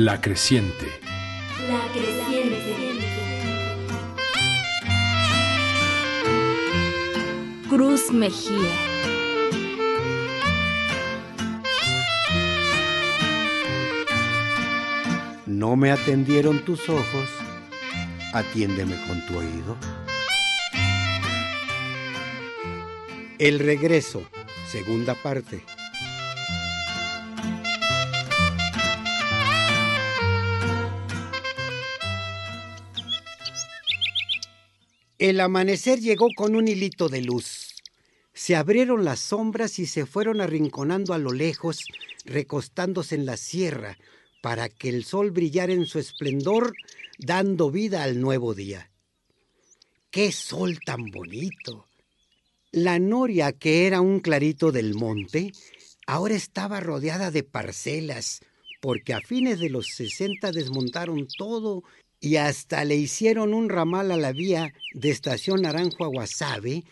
La 0.00 0.20
creciente. 0.20 0.86
La 1.68 1.92
creciente. 1.92 3.02
Cruz 7.68 8.12
Mejía. 8.12 8.70
No 15.46 15.74
me 15.74 15.90
atendieron 15.90 16.64
tus 16.64 16.88
ojos, 16.88 17.28
atiéndeme 18.32 18.94
con 19.08 19.26
tu 19.26 19.36
oído. 19.36 19.76
El 23.40 23.58
regreso, 23.58 24.22
segunda 24.70 25.16
parte. 25.16 25.64
El 35.28 35.40
amanecer 35.40 36.00
llegó 36.00 36.28
con 36.34 36.56
un 36.56 36.68
hilito 36.68 37.10
de 37.10 37.20
luz. 37.20 37.74
Se 38.32 38.56
abrieron 38.56 39.04
las 39.04 39.20
sombras 39.20 39.78
y 39.78 39.84
se 39.84 40.06
fueron 40.06 40.40
arrinconando 40.40 41.12
a 41.12 41.18
lo 41.18 41.34
lejos, 41.34 41.84
recostándose 42.24 43.14
en 43.14 43.26
la 43.26 43.36
sierra, 43.36 43.98
para 44.40 44.70
que 44.70 44.88
el 44.88 45.04
sol 45.04 45.30
brillara 45.30 45.74
en 45.74 45.84
su 45.84 45.98
esplendor, 45.98 46.72
dando 47.18 47.70
vida 47.70 48.04
al 48.04 48.22
nuevo 48.22 48.54
día. 48.54 48.90
¡Qué 50.10 50.32
sol 50.32 50.78
tan 50.82 51.10
bonito! 51.10 51.84
La 52.72 52.98
noria, 52.98 53.52
que 53.52 53.86
era 53.86 54.00
un 54.00 54.20
clarito 54.20 54.72
del 54.72 54.94
monte, 54.94 55.52
ahora 56.06 56.36
estaba 56.36 56.80
rodeada 56.80 57.30
de 57.30 57.42
parcelas, 57.42 58.40
porque 58.80 59.12
a 59.12 59.20
fines 59.20 59.60
de 59.60 59.68
los 59.68 59.88
sesenta 59.88 60.52
desmontaron 60.52 61.28
todo 61.36 61.84
y 62.20 62.36
hasta 62.36 62.84
le 62.84 62.96
hicieron 62.96 63.54
un 63.54 63.68
ramal 63.68 64.10
a 64.10 64.16
la 64.16 64.32
vía 64.32 64.72
de 64.94 65.10
Estación 65.10 65.62
Naranjo 65.62 66.04
a 66.04 66.08
Guasave 66.08 66.84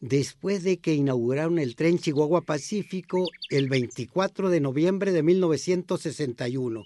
después 0.00 0.62
de 0.64 0.78
que 0.78 0.94
inauguraron 0.94 1.58
el 1.58 1.76
tren 1.76 1.98
Chihuahua 1.98 2.42
Pacífico 2.42 3.26
el 3.50 3.68
24 3.68 4.48
de 4.48 4.60
noviembre 4.60 5.12
de 5.12 5.22
1961. 5.22 6.84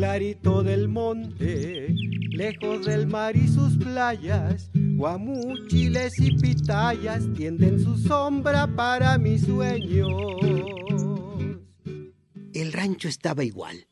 Clarito 0.00 0.62
del 0.62 0.88
monte, 0.88 1.94
lejos 2.30 2.86
del 2.86 3.06
mar 3.06 3.36
y 3.36 3.46
sus 3.46 3.76
playas, 3.76 4.70
guamuchiles 4.72 6.18
y 6.18 6.38
pitayas 6.38 7.30
tienden 7.36 7.78
su 7.78 7.98
sombra 7.98 8.66
para 8.66 9.18
mis 9.18 9.42
sueños. 9.42 10.08
El 12.54 12.72
rancho 12.72 13.08
estaba 13.08 13.44
igual. 13.44 13.86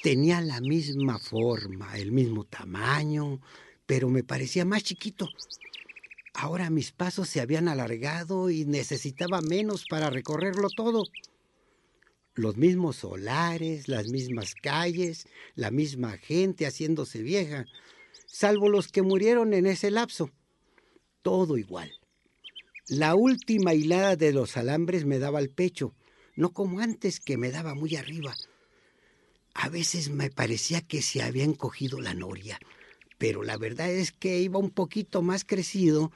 Tenía 0.00 0.40
la 0.42 0.60
misma 0.60 1.18
forma, 1.18 1.98
el 1.98 2.12
mismo 2.12 2.44
tamaño, 2.44 3.40
pero 3.84 4.08
me 4.08 4.22
parecía 4.22 4.64
más 4.64 4.84
chiquito. 4.84 5.28
Ahora 6.34 6.70
mis 6.70 6.92
pasos 6.92 7.28
se 7.28 7.40
habían 7.40 7.66
alargado 7.66 8.48
y 8.48 8.64
necesitaba 8.64 9.40
menos 9.40 9.86
para 9.90 10.08
recorrerlo 10.08 10.68
todo. 10.70 11.02
Los 12.38 12.56
mismos 12.56 12.98
solares, 12.98 13.88
las 13.88 14.06
mismas 14.06 14.54
calles, 14.54 15.26
la 15.56 15.72
misma 15.72 16.18
gente 16.18 16.66
haciéndose 16.66 17.20
vieja, 17.20 17.66
salvo 18.26 18.68
los 18.68 18.86
que 18.86 19.02
murieron 19.02 19.54
en 19.54 19.66
ese 19.66 19.90
lapso. 19.90 20.30
Todo 21.22 21.58
igual. 21.58 21.90
La 22.86 23.16
última 23.16 23.74
hilada 23.74 24.14
de 24.14 24.32
los 24.32 24.56
alambres 24.56 25.04
me 25.04 25.18
daba 25.18 25.40
al 25.40 25.48
pecho, 25.48 25.96
no 26.36 26.52
como 26.52 26.78
antes 26.78 27.18
que 27.18 27.36
me 27.36 27.50
daba 27.50 27.74
muy 27.74 27.96
arriba. 27.96 28.36
A 29.54 29.68
veces 29.68 30.08
me 30.08 30.30
parecía 30.30 30.80
que 30.80 31.02
se 31.02 31.22
había 31.22 31.42
encogido 31.42 32.00
la 32.00 32.14
noria, 32.14 32.60
pero 33.18 33.42
la 33.42 33.56
verdad 33.56 33.90
es 33.90 34.12
que 34.12 34.38
iba 34.38 34.60
un 34.60 34.70
poquito 34.70 35.22
más 35.22 35.44
crecido, 35.44 36.12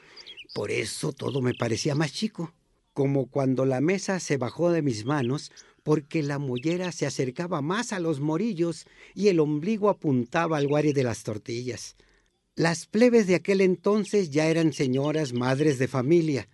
por 0.54 0.70
eso 0.70 1.12
todo 1.12 1.42
me 1.42 1.54
parecía 1.54 1.96
más 1.96 2.12
chico. 2.12 2.54
Como 2.92 3.26
cuando 3.26 3.64
la 3.64 3.80
mesa 3.80 4.20
se 4.20 4.36
bajó 4.36 4.70
de 4.70 4.82
mis 4.82 5.04
manos, 5.04 5.50
porque 5.82 6.22
la 6.22 6.38
mollera 6.38 6.92
se 6.92 7.06
acercaba 7.06 7.60
más 7.62 7.92
a 7.92 8.00
los 8.00 8.20
morillos 8.20 8.86
y 9.14 9.28
el 9.28 9.40
ombligo 9.40 9.88
apuntaba 9.88 10.58
al 10.58 10.68
guare 10.68 10.92
de 10.92 11.02
las 11.02 11.22
tortillas. 11.22 11.96
Las 12.54 12.86
plebes 12.86 13.26
de 13.26 13.34
aquel 13.34 13.60
entonces 13.60 14.30
ya 14.30 14.46
eran 14.46 14.72
señoras 14.72 15.32
madres 15.32 15.78
de 15.78 15.88
familia, 15.88 16.48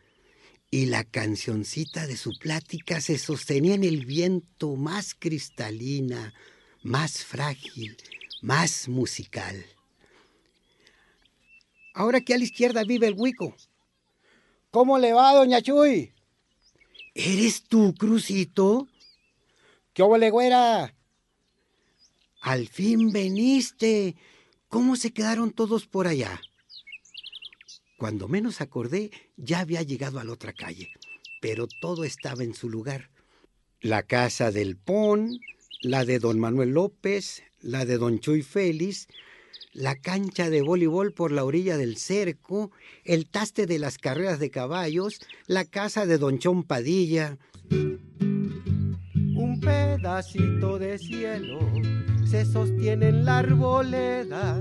y 0.70 0.86
la 0.86 1.02
cancioncita 1.02 2.06
de 2.06 2.16
su 2.16 2.38
plática 2.38 3.00
se 3.00 3.18
sostenía 3.18 3.74
en 3.74 3.84
el 3.84 4.04
viento 4.06 4.76
más 4.76 5.14
cristalina, 5.14 6.34
más 6.82 7.24
frágil, 7.24 7.96
más 8.42 8.88
musical. 8.88 9.64
Ahora 11.94 12.20
que 12.20 12.34
a 12.34 12.38
la 12.38 12.44
izquierda 12.44 12.84
vive 12.84 13.08
el 13.08 13.14
Huico. 13.16 13.56
¿Cómo 14.70 14.98
le 14.98 15.14
va, 15.14 15.34
doña 15.34 15.62
Chuy? 15.62 16.12
¿Eres 17.20 17.64
tú, 17.64 17.96
Crucito? 17.96 18.86
¿Qué 19.92 20.04
le 20.20 20.30
güera? 20.30 20.94
Al 22.42 22.68
fin 22.68 23.10
veniste. 23.10 24.14
¿Cómo 24.68 24.94
se 24.94 25.12
quedaron 25.12 25.50
todos 25.50 25.88
por 25.88 26.06
allá? 26.06 26.40
Cuando 27.98 28.28
menos 28.28 28.60
acordé, 28.60 29.10
ya 29.36 29.58
había 29.58 29.82
llegado 29.82 30.20
a 30.20 30.24
la 30.24 30.30
otra 30.30 30.52
calle, 30.52 30.92
pero 31.40 31.66
todo 31.80 32.04
estaba 32.04 32.44
en 32.44 32.54
su 32.54 32.70
lugar. 32.70 33.10
La 33.80 34.04
casa 34.04 34.52
del 34.52 34.76
Pon, 34.76 35.40
la 35.82 36.04
de 36.04 36.20
don 36.20 36.38
Manuel 36.38 36.70
López, 36.70 37.42
la 37.60 37.84
de 37.84 37.98
don 37.98 38.20
Chuy 38.20 38.42
Félix, 38.42 39.08
la 39.78 39.94
cancha 39.94 40.50
de 40.50 40.60
voleibol 40.60 41.12
por 41.12 41.30
la 41.30 41.44
orilla 41.44 41.76
del 41.76 41.98
cerco, 41.98 42.72
el 43.04 43.28
taste 43.28 43.66
de 43.66 43.78
las 43.78 43.96
carreras 43.96 44.40
de 44.40 44.50
caballos, 44.50 45.20
la 45.46 45.64
casa 45.64 46.04
de 46.04 46.18
don 46.18 46.40
Chón 46.40 46.64
Padilla. 46.64 47.38
Un 47.70 49.60
pedacito 49.60 50.80
de 50.80 50.98
cielo 50.98 51.60
se 52.28 52.44
sostiene 52.44 53.10
en 53.10 53.24
la 53.24 53.38
arboleda. 53.38 54.60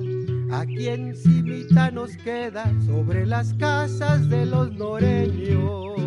Aquí 0.51 0.87
encimita 0.87 1.89
nos 1.89 2.15
queda 2.17 2.71
sobre 2.85 3.25
las 3.25 3.55
casas 3.55 4.29
de 4.29 4.45
los 4.45 4.71
noreños. 4.73 5.97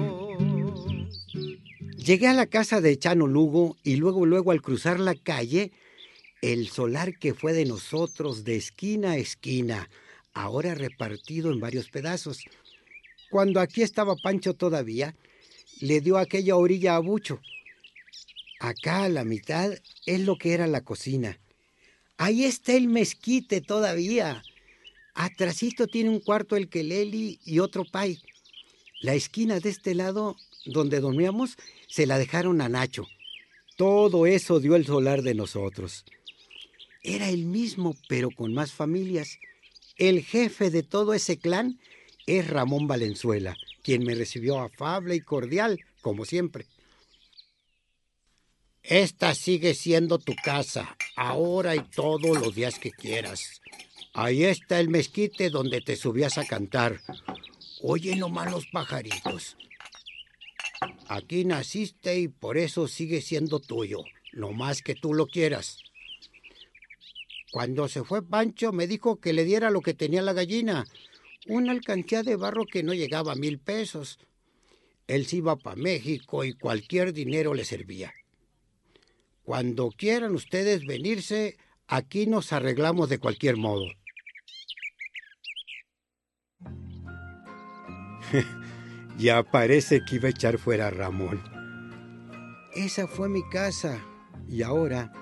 Llegué 1.97 2.29
a 2.29 2.35
la 2.35 2.47
casa 2.47 2.81
de 2.81 2.97
Chano 2.97 3.27
Lugo 3.27 3.77
y 3.83 3.97
luego, 3.97 4.25
luego 4.25 4.53
al 4.53 4.63
cruzar 4.63 5.01
la 5.01 5.17
calle, 5.17 5.73
el 6.43 6.69
solar 6.69 7.19
que 7.19 7.35
fue 7.35 7.53
de 7.53 7.65
nosotros 7.65 8.45
de 8.45 8.57
esquina 8.57 9.13
a 9.13 9.17
esquina, 9.17 9.91
ahora 10.33 10.75
repartido 10.75 11.53
en 11.53 11.61
varios 11.61 11.91
pedazos. 11.91 12.45
Cuando 13.31 13.61
aquí 13.61 13.83
estaba 13.83 14.17
Pancho 14.17 14.55
todavía, 14.55 15.15
le 15.81 16.01
dio 16.01 16.19
aquella 16.19 16.57
orilla 16.57 16.97
a 16.97 16.99
Bucho. 17.01 17.41
Acá 18.59 19.05
a 19.05 19.09
la 19.09 19.25
mitad 19.25 19.73
es 20.07 20.21
lo 20.21 20.37
que 20.37 20.53
era 20.53 20.67
la 20.67 20.83
cocina. 20.83 21.39
Ahí 22.17 22.45
está 22.45 22.75
el 22.75 22.89
mezquite 22.89 23.61
todavía. 23.61 24.43
Atrasito 25.15 25.87
tiene 25.87 26.11
un 26.11 26.21
cuarto 26.21 26.57
el 26.57 26.69
Keleli 26.69 27.41
y 27.45 27.59
otro 27.59 27.85
pay. 27.85 28.23
La 29.01 29.15
esquina 29.15 29.61
de 29.61 29.71
este 29.71 29.95
lado, 29.95 30.37
donde 30.67 31.01
dormíamos, 31.01 31.57
se 31.89 32.07
la 32.07 32.19
dejaron 32.19 32.61
a 32.61 32.69
Nacho. 32.69 33.07
Todo 33.77 34.27
eso 34.27 34.61
dio 34.61 34.77
el 34.77 34.85
solar 34.85 35.23
de 35.23 35.35
nosotros. 35.35 36.05
Era 37.03 37.29
el 37.29 37.47
mismo, 37.47 37.97
pero 38.09 38.31
con 38.31 38.53
más 38.53 38.73
familias. 38.73 39.39
El 39.97 40.23
jefe 40.23 40.71
de 40.71 40.83
todo 40.83 41.15
ese 41.15 41.39
clan 41.39 41.79
es 42.27 42.49
Ramón 42.49 42.87
Valenzuela, 42.87 43.57
quien 43.83 44.05
me 44.05 44.15
recibió 44.15 44.61
afable 44.61 45.15
y 45.15 45.21
cordial, 45.21 45.81
como 46.03 46.25
siempre. 46.25 46.67
Esta 48.83 49.35
sigue 49.35 49.75
siendo 49.75 50.19
tu 50.19 50.35
casa, 50.43 50.97
ahora 51.17 51.77
y 51.77 51.81
todos 51.81 52.41
los 52.41 52.55
días 52.55 52.79
que 52.79 52.91
quieras. 52.91 53.61
Ahí 54.15 54.45
está 54.45 54.81
el 54.81 54.89
mezquite 54.89 55.51
donde 55.51 55.81
te 55.81 55.97
subías 55.97 56.39
a 56.39 56.47
cantar. 56.47 57.01
Oye 57.83 58.17
nomás 58.17 58.51
los 58.51 58.67
pajaritos. 58.67 59.57
Aquí 61.09 61.45
naciste 61.45 62.19
y 62.19 62.29
por 62.29 62.57
eso 62.57 62.89
sigue 62.89 63.21
siendo 63.21 63.61
tuyo, 63.61 64.03
no 64.33 64.53
más 64.53 64.83
que 64.83 64.95
tú 64.95 65.15
lo 65.15 65.27
quieras. 65.27 65.79
Cuando 67.51 67.89
se 67.89 68.05
fue 68.05 68.23
Pancho 68.23 68.73
me 68.73 68.87
dijo 68.87 69.21
que 69.21 69.33
le 69.33 69.45
diera 69.45 69.71
lo 69.71 69.81
que 69.81 69.95
tenía 69.95 70.23
la 70.23 70.33
gallina, 70.33 70.87
una 71.49 71.73
alcancía 71.73 72.23
de 72.23 72.37
barro 72.37 72.65
que 72.65 72.83
no 72.83 72.95
llegaba 72.95 73.33
a 73.33 73.37
mil 73.37 73.59
pesos. 73.59 74.19
Él 75.09 75.27
se 75.27 75.39
iba 75.39 75.57
para 75.57 75.77
México 75.77 76.45
y 76.45 76.53
cualquier 76.53 77.13
dinero 77.13 77.55
le 77.55 77.65
servía. 77.65 78.15
Cuando 79.43 79.91
quieran 79.91 80.35
ustedes 80.35 80.87
venirse, 80.87 81.57
aquí 81.89 82.27
nos 82.27 82.53
arreglamos 82.53 83.09
de 83.09 83.19
cualquier 83.19 83.57
modo. 83.57 83.87
ya 89.19 89.43
parece 89.43 90.03
que 90.05 90.17
iba 90.17 90.29
a 90.29 90.31
echar 90.31 90.59
fuera 90.59 90.87
a 90.87 90.91
Ramón. 90.91 91.43
Esa 92.75 93.09
fue 93.09 93.29
mi 93.29 93.43
casa 93.49 94.01
y 94.49 94.63
ahora 94.63 95.13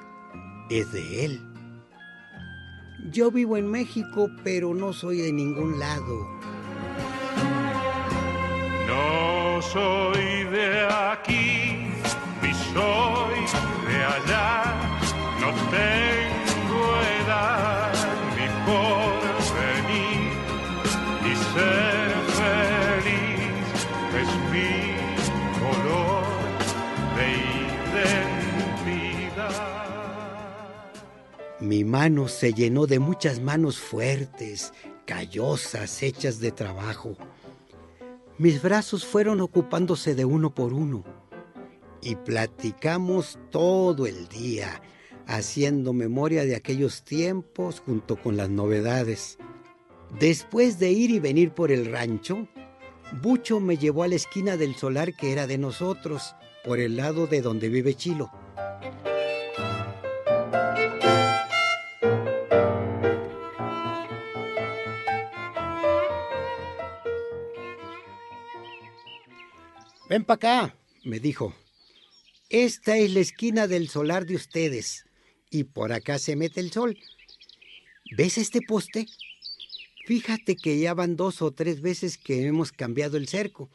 es 0.68 0.92
de 0.92 1.24
él. 1.24 1.57
Yo 3.10 3.30
vivo 3.30 3.56
en 3.56 3.70
México, 3.70 4.30
pero 4.44 4.74
no 4.74 4.92
soy 4.92 5.18
de 5.18 5.32
ningún 5.32 5.78
lado. 5.78 6.28
No 8.86 9.62
soy 9.62 10.44
de 10.44 10.86
aquí, 10.90 11.76
ni 12.42 12.54
soy 12.72 13.40
de 13.86 14.04
allá, 14.04 14.74
no 15.40 15.52
tengo 15.70 16.07
Mi 31.68 31.84
mano 31.84 32.28
se 32.28 32.54
llenó 32.54 32.86
de 32.86 32.98
muchas 32.98 33.42
manos 33.42 33.78
fuertes, 33.78 34.72
callosas, 35.04 36.02
hechas 36.02 36.40
de 36.40 36.50
trabajo. 36.50 37.14
Mis 38.38 38.62
brazos 38.62 39.04
fueron 39.04 39.42
ocupándose 39.42 40.14
de 40.14 40.24
uno 40.24 40.54
por 40.54 40.72
uno 40.72 41.04
y 42.00 42.14
platicamos 42.14 43.38
todo 43.50 44.06
el 44.06 44.28
día, 44.28 44.80
haciendo 45.26 45.92
memoria 45.92 46.46
de 46.46 46.56
aquellos 46.56 47.02
tiempos 47.02 47.82
junto 47.84 48.16
con 48.16 48.38
las 48.38 48.48
novedades. 48.48 49.36
Después 50.18 50.78
de 50.78 50.92
ir 50.92 51.10
y 51.10 51.20
venir 51.20 51.50
por 51.50 51.70
el 51.70 51.92
rancho, 51.92 52.48
Bucho 53.20 53.60
me 53.60 53.76
llevó 53.76 54.04
a 54.04 54.08
la 54.08 54.14
esquina 54.14 54.56
del 54.56 54.74
solar 54.74 55.14
que 55.14 55.32
era 55.32 55.46
de 55.46 55.58
nosotros, 55.58 56.34
por 56.64 56.80
el 56.80 56.96
lado 56.96 57.26
de 57.26 57.42
donde 57.42 57.68
vive 57.68 57.94
Chilo. 57.94 58.30
Ven 70.08 70.24
para 70.24 70.36
acá, 70.36 70.76
me 71.04 71.20
dijo. 71.20 71.54
Esta 72.48 72.96
es 72.96 73.12
la 73.12 73.20
esquina 73.20 73.66
del 73.66 73.90
solar 73.90 74.24
de 74.24 74.36
ustedes 74.36 75.04
y 75.50 75.64
por 75.64 75.92
acá 75.92 76.18
se 76.18 76.34
mete 76.34 76.60
el 76.60 76.72
sol. 76.72 76.98
¿Ves 78.16 78.38
este 78.38 78.62
poste? 78.62 79.06
Fíjate 80.06 80.56
que 80.56 80.78
ya 80.78 80.94
van 80.94 81.16
dos 81.16 81.42
o 81.42 81.50
tres 81.50 81.82
veces 81.82 82.16
que 82.16 82.46
hemos 82.46 82.72
cambiado 82.72 83.18
el 83.18 83.28
cerco. 83.28 83.68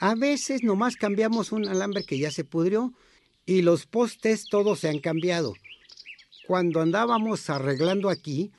A 0.00 0.14
veces 0.14 0.62
nomás 0.62 0.96
cambiamos 0.96 1.52
un 1.52 1.68
alambre 1.68 2.04
que 2.04 2.18
ya 2.18 2.30
se 2.30 2.44
pudrió 2.44 2.94
y 3.44 3.60
los 3.60 3.84
postes 3.84 4.46
todos 4.48 4.80
se 4.80 4.88
han 4.88 5.00
cambiado. 5.00 5.52
Cuando 6.46 6.80
andábamos 6.80 7.50
arreglando 7.50 8.08
aquí, 8.08 8.50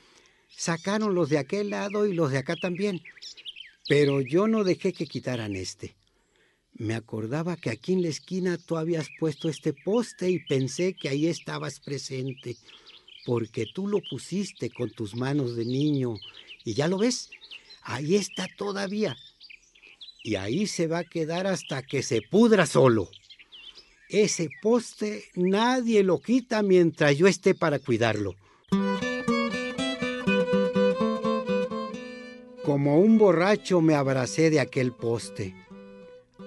sacaron 0.56 1.16
los 1.16 1.30
de 1.30 1.38
aquel 1.38 1.70
lado 1.70 2.06
y 2.06 2.14
los 2.14 2.30
de 2.30 2.38
acá 2.38 2.54
también. 2.54 3.02
Pero 3.88 4.20
yo 4.20 4.46
no 4.46 4.62
dejé 4.62 4.92
que 4.92 5.06
quitaran 5.06 5.56
este. 5.56 5.96
Me 6.78 6.94
acordaba 6.94 7.56
que 7.56 7.70
aquí 7.70 7.94
en 7.94 8.02
la 8.02 8.08
esquina 8.08 8.58
tú 8.58 8.76
habías 8.76 9.08
puesto 9.18 9.48
este 9.48 9.72
poste 9.72 10.28
y 10.28 10.40
pensé 10.40 10.94
que 10.94 11.08
ahí 11.08 11.26
estabas 11.26 11.80
presente, 11.80 12.56
porque 13.24 13.64
tú 13.74 13.88
lo 13.88 14.00
pusiste 14.10 14.68
con 14.68 14.90
tus 14.90 15.14
manos 15.14 15.56
de 15.56 15.64
niño. 15.64 16.16
Y 16.64 16.74
ya 16.74 16.86
lo 16.86 16.98
ves, 16.98 17.30
ahí 17.82 18.16
está 18.16 18.46
todavía. 18.58 19.16
Y 20.22 20.34
ahí 20.34 20.66
se 20.66 20.86
va 20.86 20.98
a 20.98 21.04
quedar 21.04 21.46
hasta 21.46 21.82
que 21.82 22.02
se 22.02 22.20
pudra 22.20 22.66
solo. 22.66 23.08
Ese 24.10 24.50
poste 24.60 25.24
nadie 25.34 26.02
lo 26.02 26.20
quita 26.20 26.62
mientras 26.62 27.16
yo 27.16 27.26
esté 27.26 27.54
para 27.54 27.78
cuidarlo. 27.78 28.34
Como 32.64 33.00
un 33.00 33.16
borracho 33.16 33.80
me 33.80 33.94
abracé 33.94 34.50
de 34.50 34.60
aquel 34.60 34.92
poste. 34.92 35.54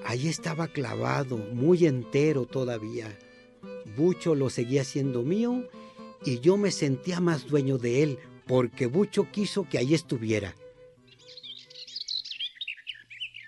Allí 0.10 0.28
estaba 0.28 0.68
clavado, 0.68 1.38
muy 1.38 1.86
entero 1.86 2.48
todavía. 2.48 3.16
Bucho 3.96 4.34
lo 4.34 4.50
seguía 4.50 4.84
siendo 4.84 5.22
mío 5.22 5.70
y 6.26 6.40
yo 6.40 6.58
me 6.58 6.72
sentía 6.72 7.20
más 7.20 7.46
dueño 7.46 7.78
de 7.78 8.02
él 8.02 8.20
porque 8.48 8.88
Bucho 8.88 9.30
quiso 9.30 9.70
que 9.70 9.78
allí 9.78 9.94
estuviera. 9.94 10.56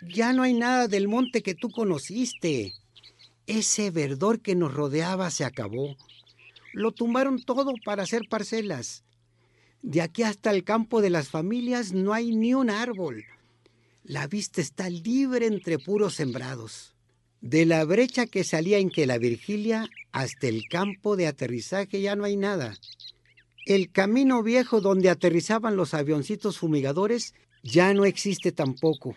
Ya 0.04 0.34
no 0.34 0.44
hay 0.44 0.54
nada 0.54 0.88
del 0.88 1.08
monte 1.08 1.42
que 1.42 1.56
tú 1.56 1.72
conociste. 1.72 2.74
Ese 3.48 3.90
verdor 3.90 4.40
que 4.40 4.54
nos 4.54 4.72
rodeaba 4.72 5.31
se 5.31 5.46
acabó. 5.46 5.98
Lo 6.74 6.92
tumbaron 6.92 7.42
todo 7.42 7.74
para 7.84 8.04
hacer 8.04 8.30
parcelas. 8.30 9.04
De 9.81 10.04
aquí 10.04 10.22
hasta 10.22 10.52
el 10.52 10.63
campo 10.63 11.02
de 11.02 11.10
las 11.10 11.28
familias 11.28 11.92
no 11.92 12.13
hay 12.13 12.36
ni 12.36 12.54
un 12.54 12.69
árbol. 12.69 13.25
La 14.03 14.25
vista 14.25 14.62
está 14.62 14.89
libre 14.89 15.45
entre 15.45 15.77
puros 15.77 16.15
sembrados. 16.15 16.95
De 17.39 17.65
la 17.65 17.86
brecha 17.86 18.25
que 18.25 18.44
salía 18.44 18.80
en 18.80 18.89
que 18.89 19.06
la 19.06 19.19
Virgilia 19.19 19.89
hasta 20.12 20.48
el 20.48 20.68
campo 20.68 21.15
de 21.15 21.27
aterrizaje 21.27 22.01
ya 22.01 22.15
no 22.15 22.24
hay 22.24 22.36
nada. 22.36 22.75
El 23.65 23.92
camino 23.92 24.42
viejo 24.42 24.81
donde 24.81 25.09
aterrizaban 25.09 25.75
los 25.75 25.94
avioncitos 25.94 26.57
fumigadores 26.57 27.36
ya 27.62 27.94
no 27.94 28.06
existe 28.06 28.51
tampoco. 28.51 29.15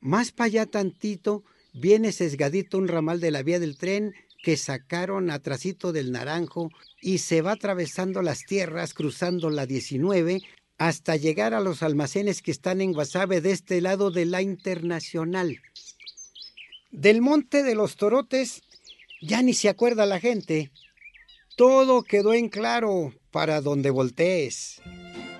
Más 0.00 0.32
para 0.32 0.46
allá 0.46 0.66
tantito 0.66 1.44
viene 1.72 2.10
sesgadito 2.10 2.78
un 2.78 2.88
ramal 2.88 3.20
de 3.20 3.30
la 3.30 3.44
vía 3.44 3.60
del 3.60 3.78
tren 3.78 4.12
que 4.42 4.56
sacaron 4.56 5.30
atrasito 5.30 5.92
del 5.92 6.10
Naranjo 6.10 6.70
y 7.00 7.18
se 7.18 7.42
va 7.42 7.52
atravesando 7.52 8.22
las 8.22 8.44
tierras 8.44 8.92
cruzando 8.92 9.50
la 9.50 9.66
19 9.66 10.42
hasta 10.78 11.16
llegar 11.16 11.54
a 11.54 11.60
los 11.60 11.82
almacenes 11.82 12.42
que 12.42 12.50
están 12.50 12.80
en 12.80 12.92
Guasave 12.92 13.40
de 13.40 13.52
este 13.52 13.80
lado 13.80 14.10
de 14.10 14.26
la 14.26 14.42
Internacional. 14.42 15.60
Del 16.90 17.20
Monte 17.20 17.62
de 17.62 17.74
los 17.74 17.96
Torotes 17.96 18.62
ya 19.20 19.42
ni 19.42 19.54
se 19.54 19.68
acuerda 19.68 20.06
la 20.06 20.20
gente. 20.20 20.70
Todo 21.56 22.02
quedó 22.02 22.34
en 22.34 22.48
claro 22.48 23.14
para 23.30 23.60
donde 23.60 23.90
voltees. 23.90 24.80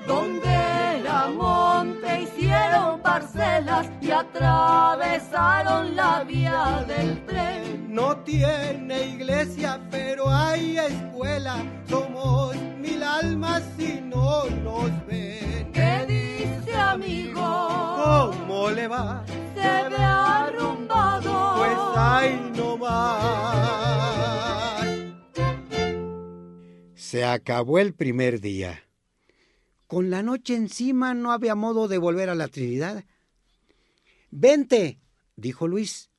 Donde 0.06 1.00
la 1.02 1.28
monte 1.28 2.22
hicieron 2.22 3.02
parcelas 3.02 3.90
y 4.00 4.10
atravesaron 4.10 5.94
la 5.94 6.24
vía 6.24 6.84
del 6.88 7.24
tren. 7.26 7.85
No 7.96 8.14
tiene 8.24 9.14
iglesia, 9.14 9.80
pero 9.90 10.28
hay 10.28 10.76
escuela. 10.76 11.64
Somos 11.88 12.54
mil 12.78 13.02
almas 13.02 13.62
y 13.78 14.02
no 14.02 14.44
nos 14.50 14.90
ven. 15.06 15.72
¿Qué 15.72 16.04
dice 16.06 16.74
amigo? 16.74 17.40
¿Cómo 17.40 18.68
le 18.68 18.86
va? 18.86 19.24
Se 19.54 19.88
ve 19.88 19.96
arrumbado. 19.96 21.54
Pues 21.56 21.78
ahí 21.96 22.52
no 22.54 22.76
más. 22.76 24.84
Se 26.96 27.24
acabó 27.24 27.78
el 27.78 27.94
primer 27.94 28.42
día. 28.42 28.84
Con 29.86 30.10
la 30.10 30.22
noche 30.22 30.54
encima 30.54 31.14
no 31.14 31.32
había 31.32 31.54
modo 31.54 31.88
de 31.88 31.96
volver 31.96 32.28
a 32.28 32.34
la 32.34 32.48
Trinidad. 32.48 33.04
Vente, 34.30 35.00
dijo 35.36 35.66
Luis. 35.66 36.10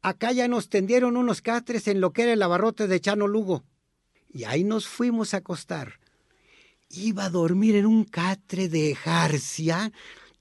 Acá 0.00 0.32
ya 0.32 0.48
nos 0.48 0.68
tendieron 0.68 1.16
unos 1.16 1.42
catres 1.42 1.88
en 1.88 2.00
lo 2.00 2.12
que 2.12 2.22
era 2.22 2.32
el 2.32 2.42
abarrote 2.42 2.86
de 2.86 3.00
Chano 3.00 3.26
Lugo. 3.26 3.64
Y 4.28 4.44
ahí 4.44 4.64
nos 4.64 4.86
fuimos 4.86 5.34
a 5.34 5.38
acostar. 5.38 5.98
Iba 6.90 7.24
a 7.24 7.30
dormir 7.30 7.76
en 7.76 7.86
un 7.86 8.04
catre 8.04 8.68
de 8.68 8.94
jarcia 8.94 9.92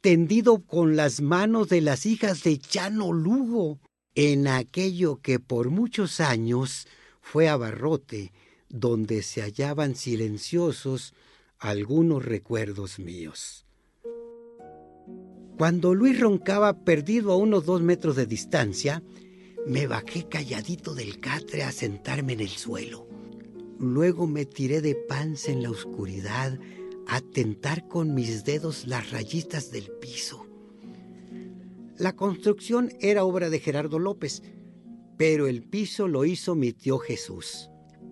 tendido 0.02 0.60
con 0.60 0.96
las 0.96 1.22
manos 1.22 1.70
de 1.70 1.82
las 1.82 2.06
hijas 2.06 2.44
de 2.44 2.58
Chano 2.60 3.12
Lugo, 3.12 3.80
en 4.16 4.48
aquello 4.48 5.20
que 5.22 5.40
por 5.40 5.70
muchos 5.70 6.20
años 6.20 6.88
fue 7.20 7.50
abarrote, 7.50 8.32
donde 8.70 9.22
se 9.24 9.42
hallaban 9.42 9.96
silenciosos 9.96 11.14
algunos 11.60 12.24
recuerdos 12.24 13.00
míos. 13.00 13.66
Cuando 15.58 15.96
Luis 15.96 16.20
roncaba 16.20 16.84
perdido 16.86 17.32
a 17.32 17.38
unos 17.38 17.66
dos 17.66 17.82
metros 17.82 18.16
de 18.16 18.28
distancia, 18.28 19.02
me 19.68 19.86
bajé 19.86 20.28
calladito 20.28 20.96
del 20.96 21.20
catre 21.20 21.64
a 21.64 21.72
sentarme 21.72 22.34
en 22.34 22.40
el 22.40 22.50
suelo. 22.50 23.08
Luego 23.80 24.26
me 24.26 24.46
tiré 24.46 24.82
de 24.82 24.96
panza 24.96 25.52
en 25.52 25.62
la 25.62 25.70
oscuridad 25.70 26.58
a 27.06 27.22
tentar 27.22 27.88
con 27.88 28.14
mis 28.14 28.46
dedos 28.46 28.88
las 28.88 29.12
rayitas 29.12 29.72
del 29.72 29.92
piso. 30.02 30.48
La 31.98 32.16
construcción 32.16 32.92
era 33.02 33.26
obra 33.26 33.50
de 33.50 33.60
Gerardo 33.60 34.00
López, 34.00 34.42
pero 35.18 35.48
el 35.48 35.64
piso 35.64 36.08
lo 36.08 36.26
hizo 36.26 36.56
mi 36.56 36.72
tío 36.72 36.98
Jesús. 36.98 37.70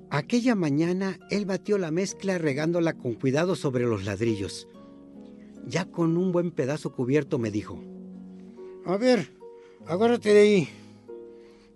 Aquella 0.10 0.56
mañana 0.56 1.20
él 1.30 1.46
batió 1.46 1.78
la 1.78 1.92
mezcla 1.92 2.38
regándola 2.38 2.94
con 2.94 3.14
cuidado 3.14 3.56
sobre 3.56 3.86
los 3.86 4.06
ladrillos. 4.06 4.68
Ya 5.66 5.86
con 5.86 6.18
un 6.18 6.32
buen 6.32 6.52
pedazo 6.52 6.94
cubierto 6.94 7.40
me 7.40 7.50
dijo, 7.50 7.82
A 8.86 8.98
ver, 8.98 9.34
agárrate 9.88 10.34
de 10.34 10.40
ahí. 10.40 10.70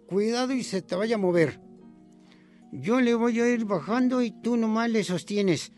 Cuidado 0.10 0.54
y 0.54 0.64
se 0.64 0.82
te 0.82 0.96
vaya 0.96 1.16
a 1.16 1.20
mover. 1.20 1.60
Yo 2.72 3.00
le 3.00 3.14
voy 3.14 3.40
a 3.42 3.48
ir 3.48 3.66
bajando 3.66 4.24
y 4.24 4.32
tú 4.32 4.58
nomás 4.58 4.90
le 4.90 5.04
sostienes. 5.04 5.72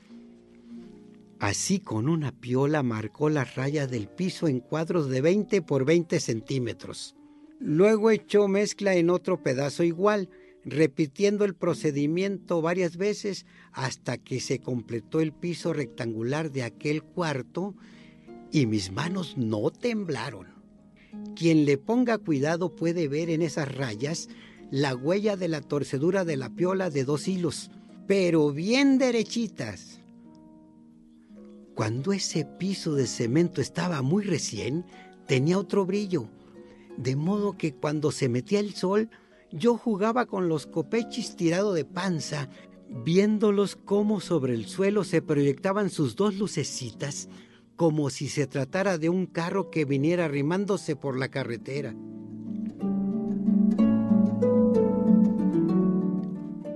Así 1.38 1.82
con 1.82 2.08
una 2.08 2.32
piola 2.32 2.82
marcó 2.82 3.30
las 3.30 3.56
rayas 3.56 3.92
del 3.92 4.08
piso 4.08 4.48
en 4.48 4.62
cuadros 4.62 5.10
de 5.10 5.20
20 5.20 5.62
por 5.64 5.84
20 5.84 6.22
centímetros. 6.22 7.14
Luego 7.60 8.10
echó 8.10 8.48
mezcla 8.48 8.96
en 8.96 9.10
otro 9.10 9.44
pedazo 9.44 9.84
igual, 9.84 10.30
repitiendo 10.64 11.44
el 11.44 11.54
procedimiento 11.54 12.62
varias 12.62 12.96
veces 12.96 13.46
hasta 13.74 14.18
que 14.18 14.40
se 14.40 14.60
completó 14.60 15.20
el 15.20 15.34
piso 15.34 15.74
rectangular 15.74 16.52
de 16.52 16.64
aquel 16.64 17.04
cuarto 17.04 17.76
y 18.50 18.66
mis 18.66 18.94
manos 18.94 19.36
no 19.36 19.72
temblaron. 19.72 20.51
Quien 21.36 21.66
le 21.66 21.78
ponga 21.78 22.18
cuidado 22.18 22.76
puede 22.76 23.08
ver 23.08 23.30
en 23.30 23.42
esas 23.42 23.74
rayas 23.74 24.30
la 24.72 24.96
huella 24.96 25.36
de 25.36 25.48
la 25.48 25.62
torcedura 25.62 26.24
de 26.24 26.38
la 26.38 26.50
piola 26.50 26.90
de 26.90 27.04
dos 27.04 27.28
hilos, 27.28 27.72
pero 28.08 28.52
bien 28.52 28.98
derechitas. 28.98 30.00
Cuando 31.76 32.14
ese 32.14 32.46
piso 32.46 32.96
de 32.96 33.08
cemento 33.08 33.62
estaba 33.62 34.02
muy 34.02 34.24
recién, 34.24 34.86
tenía 35.28 35.58
otro 35.58 35.86
brillo, 35.86 36.30
de 36.98 37.16
modo 37.16 37.58
que 37.58 37.74
cuando 37.74 38.12
se 38.12 38.30
metía 38.30 38.60
el 38.60 38.74
sol, 38.74 39.10
yo 39.52 39.78
jugaba 39.78 40.26
con 40.26 40.48
los 40.48 40.66
copechis 40.66 41.36
tirado 41.36 41.74
de 41.74 41.86
panza, 41.86 42.50
viéndolos 43.04 43.76
cómo 43.76 44.20
sobre 44.20 44.54
el 44.54 44.66
suelo 44.66 45.04
se 45.04 45.22
proyectaban 45.22 45.90
sus 45.90 46.16
dos 46.16 46.36
lucecitas, 46.36 47.30
como 47.82 48.12
si 48.12 48.30
se 48.30 48.46
tratara 48.46 49.00
de 49.00 49.10
un 49.10 49.26
carro 49.26 49.72
que 49.72 49.86
viniera 49.86 50.26
arrimándose 50.26 50.96
por 50.96 51.18
la 51.18 51.30
carretera. 51.30 51.96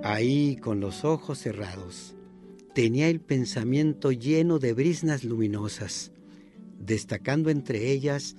Ahí, 0.04 0.56
con 0.56 0.80
los 0.80 1.06
ojos 1.06 1.38
cerrados, 1.38 2.16
tenía 2.74 3.08
el 3.08 3.22
pensamiento 3.22 4.12
lleno 4.12 4.58
de 4.58 4.74
brisnas 4.74 5.24
luminosas, 5.24 6.12
destacando 6.80 7.52
entre 7.52 7.92
ellas 7.92 8.36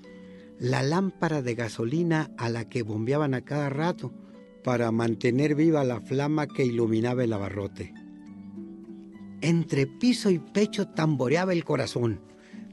la 0.59 0.83
lámpara 0.83 1.43
de 1.43 1.55
gasolina 1.55 2.33
a 2.37 2.49
la 2.49 2.69
que 2.69 2.83
bombeaban 2.83 3.35
a 3.35 3.43
cada 3.43 3.69
rato 3.69 4.13
para 4.65 4.91
mantener 4.91 5.55
viva 5.55 5.85
la 5.85 6.01
flama 6.01 6.49
que 6.49 6.65
iluminaba 6.65 7.23
el 7.23 7.33
abarrote. 7.33 7.95
Entre 9.41 9.87
piso 9.87 10.31
y 10.31 10.41
pecho 10.41 10.89
tamboreaba 10.89 11.53
el 11.53 11.65
corazón, 11.65 12.27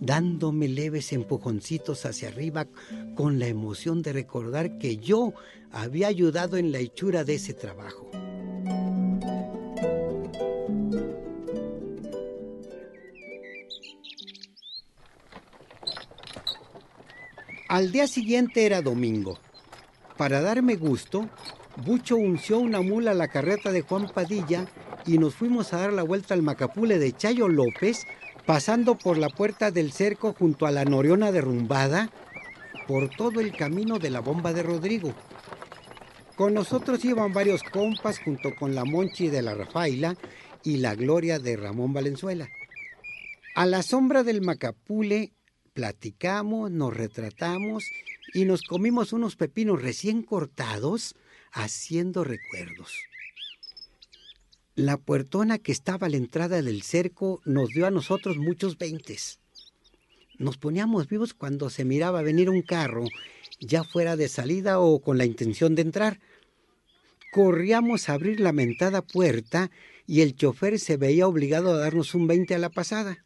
dándome 0.05 0.67
leves 0.67 1.13
empujoncitos 1.13 2.05
hacia 2.05 2.27
arriba 2.27 2.67
con 3.15 3.39
la 3.39 3.47
emoción 3.47 4.01
de 4.01 4.13
recordar 4.13 4.77
que 4.77 4.97
yo 4.97 5.33
había 5.71 6.07
ayudado 6.07 6.57
en 6.57 6.71
la 6.71 6.79
hechura 6.79 7.23
de 7.23 7.35
ese 7.35 7.53
trabajo. 7.53 8.11
Al 17.69 17.91
día 17.91 18.07
siguiente 18.07 18.65
era 18.65 18.81
domingo. 18.81 19.39
Para 20.15 20.41
darme 20.41 20.75
gusto, 20.75 21.27
Bucho 21.75 22.17
unció 22.17 22.59
una 22.59 22.81
mula 22.81 23.11
a 23.11 23.15
la 23.15 23.29
carreta 23.29 23.71
de 23.71 23.81
Juan 23.81 24.07
Padilla 24.13 24.67
y 25.07 25.17
nos 25.17 25.33
fuimos 25.33 25.73
a 25.73 25.79
dar 25.79 25.93
la 25.93 26.03
vuelta 26.03 26.35
al 26.35 26.43
Macapule 26.43 26.99
de 26.99 27.13
Chayo 27.13 27.47
López, 27.47 28.05
pasando 28.45 28.97
por 28.97 29.17
la 29.17 29.29
puerta 29.29 29.71
del 29.71 29.91
cerco 29.91 30.33
junto 30.33 30.65
a 30.65 30.71
la 30.71 30.85
Noriona 30.85 31.31
derrumbada, 31.31 32.09
por 32.87 33.09
todo 33.09 33.39
el 33.39 33.55
camino 33.55 33.99
de 33.99 34.09
la 34.09 34.19
bomba 34.19 34.53
de 34.53 34.63
Rodrigo. 34.63 35.13
Con 36.35 36.53
nosotros 36.53 37.05
iban 37.05 37.31
varios 37.31 37.63
compas 37.63 38.19
junto 38.19 38.55
con 38.55 38.75
la 38.75 38.83
Monchi 38.85 39.29
de 39.29 39.41
la 39.41 39.53
Rafaila 39.53 40.15
y 40.63 40.77
la 40.77 40.95
Gloria 40.95 41.39
de 41.39 41.55
Ramón 41.55 41.93
Valenzuela. 41.93 42.49
A 43.55 43.65
la 43.65 43.83
sombra 43.83 44.23
del 44.23 44.41
Macapule 44.41 45.31
platicamos, 45.73 46.71
nos 46.71 46.95
retratamos 46.95 47.85
y 48.33 48.45
nos 48.45 48.63
comimos 48.63 49.13
unos 49.13 49.35
pepinos 49.35 49.81
recién 49.81 50.23
cortados 50.23 51.15
haciendo 51.51 52.23
recuerdos. 52.23 52.91
La 54.75 54.97
puertona 54.97 55.59
que 55.59 55.71
estaba 55.71 56.07
a 56.07 56.09
la 56.09 56.17
entrada 56.17 56.63
del 56.63 56.81
cerco 56.81 57.41
nos 57.45 57.69
dio 57.69 57.85
a 57.85 57.91
nosotros 57.91 58.37
muchos 58.37 58.79
veintes. 58.79 59.39
Nos 60.39 60.57
poníamos 60.57 61.07
vivos 61.07 61.35
cuando 61.35 61.69
se 61.69 61.85
miraba 61.85 62.23
venir 62.23 62.49
un 62.49 62.63
carro, 62.63 63.05
ya 63.59 63.83
fuera 63.83 64.15
de 64.15 64.27
salida 64.27 64.79
o 64.79 64.99
con 64.99 65.19
la 65.19 65.25
intención 65.25 65.75
de 65.75 65.83
entrar. 65.83 66.19
Corríamos 67.31 68.09
a 68.09 68.13
abrir 68.13 68.39
la 68.39 68.51
mentada 68.51 69.03
puerta 69.03 69.69
y 70.07 70.21
el 70.21 70.35
chofer 70.35 70.79
se 70.79 70.97
veía 70.97 71.27
obligado 71.27 71.71
a 71.71 71.77
darnos 71.77 72.15
un 72.15 72.25
veinte 72.25 72.55
a 72.55 72.57
la 72.57 72.71
pasada. 72.71 73.23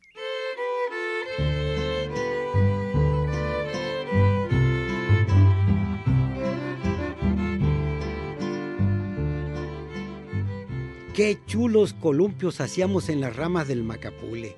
Qué 11.18 11.40
chulos 11.48 11.96
columpios 11.96 12.62
hacíamos 12.62 13.10
en 13.10 13.22
las 13.22 13.36
ramas 13.36 13.68
del 13.68 13.84
macapule. 13.84 14.56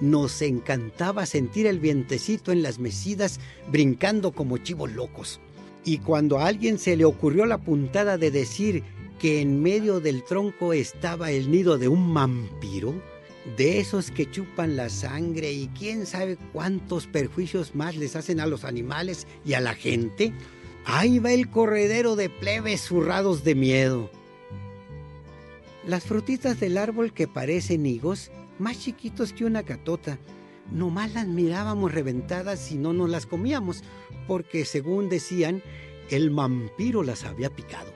Nos 0.00 0.42
encantaba 0.42 1.26
sentir 1.26 1.68
el 1.68 1.78
vientecito 1.78 2.50
en 2.50 2.60
las 2.60 2.80
mesidas 2.80 3.38
brincando 3.70 4.32
como 4.32 4.58
chivos 4.58 4.90
locos. 4.90 5.38
Y 5.84 5.98
cuando 5.98 6.40
a 6.40 6.48
alguien 6.48 6.80
se 6.80 6.96
le 6.96 7.04
ocurrió 7.04 7.46
la 7.46 7.58
puntada 7.58 8.18
de 8.18 8.32
decir 8.32 8.82
que 9.20 9.40
en 9.40 9.62
medio 9.62 10.00
del 10.00 10.24
tronco 10.24 10.72
estaba 10.72 11.30
el 11.30 11.52
nido 11.52 11.78
de 11.78 11.86
un 11.86 12.12
vampiro, 12.12 13.00
de 13.56 13.78
esos 13.78 14.10
que 14.10 14.28
chupan 14.28 14.74
la 14.74 14.88
sangre 14.88 15.52
y 15.52 15.68
quién 15.68 16.06
sabe 16.06 16.36
cuántos 16.52 17.06
perjuicios 17.06 17.76
más 17.76 17.94
les 17.94 18.16
hacen 18.16 18.40
a 18.40 18.46
los 18.46 18.64
animales 18.64 19.28
y 19.44 19.52
a 19.52 19.60
la 19.60 19.76
gente, 19.76 20.32
ahí 20.84 21.20
va 21.20 21.32
el 21.32 21.48
corredero 21.48 22.16
de 22.16 22.28
plebes 22.28 22.80
zurrados 22.80 23.44
de 23.44 23.54
miedo. 23.54 24.10
Las 25.86 26.04
frutitas 26.04 26.60
del 26.60 26.78
árbol 26.78 27.12
que 27.12 27.26
parecen 27.26 27.86
higos, 27.86 28.30
más 28.60 28.78
chiquitos 28.78 29.32
que 29.32 29.44
una 29.44 29.64
catota, 29.64 30.18
nomás 30.70 31.12
las 31.12 31.26
mirábamos 31.26 31.92
reventadas 31.92 32.70
y 32.70 32.76
no 32.76 32.92
nos 32.92 33.10
las 33.10 33.26
comíamos, 33.26 33.82
porque 34.28 34.64
según 34.64 35.08
decían, 35.08 35.60
el 36.08 36.30
vampiro 36.30 37.02
las 37.02 37.24
había 37.24 37.50
picado. 37.50 37.92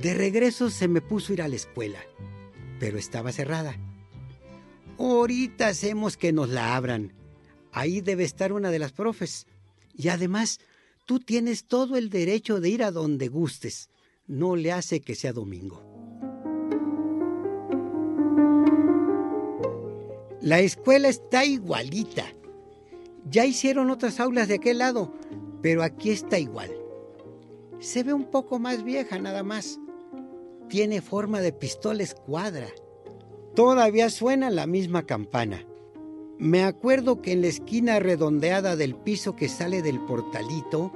De 0.00 0.14
regreso 0.14 0.70
se 0.70 0.86
me 0.86 1.00
puso 1.00 1.32
ir 1.32 1.42
a 1.42 1.48
la 1.48 1.56
escuela, 1.56 1.98
pero 2.78 2.96
estaba 2.96 3.32
cerrada. 3.32 3.76
Ahorita 4.96 5.66
hacemos 5.66 6.16
que 6.16 6.32
nos 6.32 6.48
la 6.48 6.76
abran. 6.76 7.15
Ahí 7.76 8.00
debe 8.00 8.24
estar 8.24 8.54
una 8.54 8.70
de 8.70 8.78
las 8.78 8.92
profes. 8.92 9.46
Y 9.94 10.08
además, 10.08 10.60
tú 11.04 11.20
tienes 11.20 11.64
todo 11.64 11.98
el 11.98 12.08
derecho 12.08 12.58
de 12.58 12.70
ir 12.70 12.82
a 12.82 12.90
donde 12.90 13.28
gustes. 13.28 13.90
No 14.26 14.56
le 14.56 14.72
hace 14.72 15.00
que 15.00 15.14
sea 15.14 15.34
domingo. 15.34 15.82
La 20.40 20.60
escuela 20.60 21.08
está 21.08 21.44
igualita. 21.44 22.24
Ya 23.28 23.44
hicieron 23.44 23.90
otras 23.90 24.20
aulas 24.20 24.48
de 24.48 24.54
aquel 24.54 24.78
lado, 24.78 25.12
pero 25.60 25.82
aquí 25.82 26.10
está 26.10 26.38
igual. 26.38 26.70
Se 27.78 28.02
ve 28.02 28.14
un 28.14 28.30
poco 28.30 28.58
más 28.58 28.84
vieja 28.84 29.18
nada 29.18 29.42
más. 29.42 29.78
Tiene 30.70 31.02
forma 31.02 31.42
de 31.42 31.52
pistola 31.52 32.02
escuadra 32.02 32.68
Todavía 33.54 34.10
suena 34.10 34.50
la 34.50 34.66
misma 34.66 35.06
campana. 35.06 35.66
Me 36.38 36.64
acuerdo 36.64 37.22
que 37.22 37.32
en 37.32 37.40
la 37.40 37.46
esquina 37.46 37.98
redondeada 37.98 38.76
del 38.76 38.94
piso 38.94 39.34
que 39.36 39.48
sale 39.48 39.80
del 39.80 39.98
portalito 40.00 40.92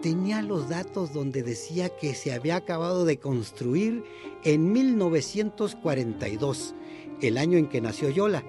tenía 0.00 0.40
los 0.40 0.70
datos 0.70 1.12
donde 1.12 1.42
decía 1.42 1.90
que 1.90 2.14
se 2.14 2.32
había 2.32 2.56
acabado 2.56 3.04
de 3.04 3.18
construir 3.18 4.02
en 4.44 4.72
1942, 4.72 6.74
el 7.20 7.36
año 7.36 7.58
en 7.58 7.68
que 7.68 7.82
nació 7.82 8.08
Yola. 8.08 8.42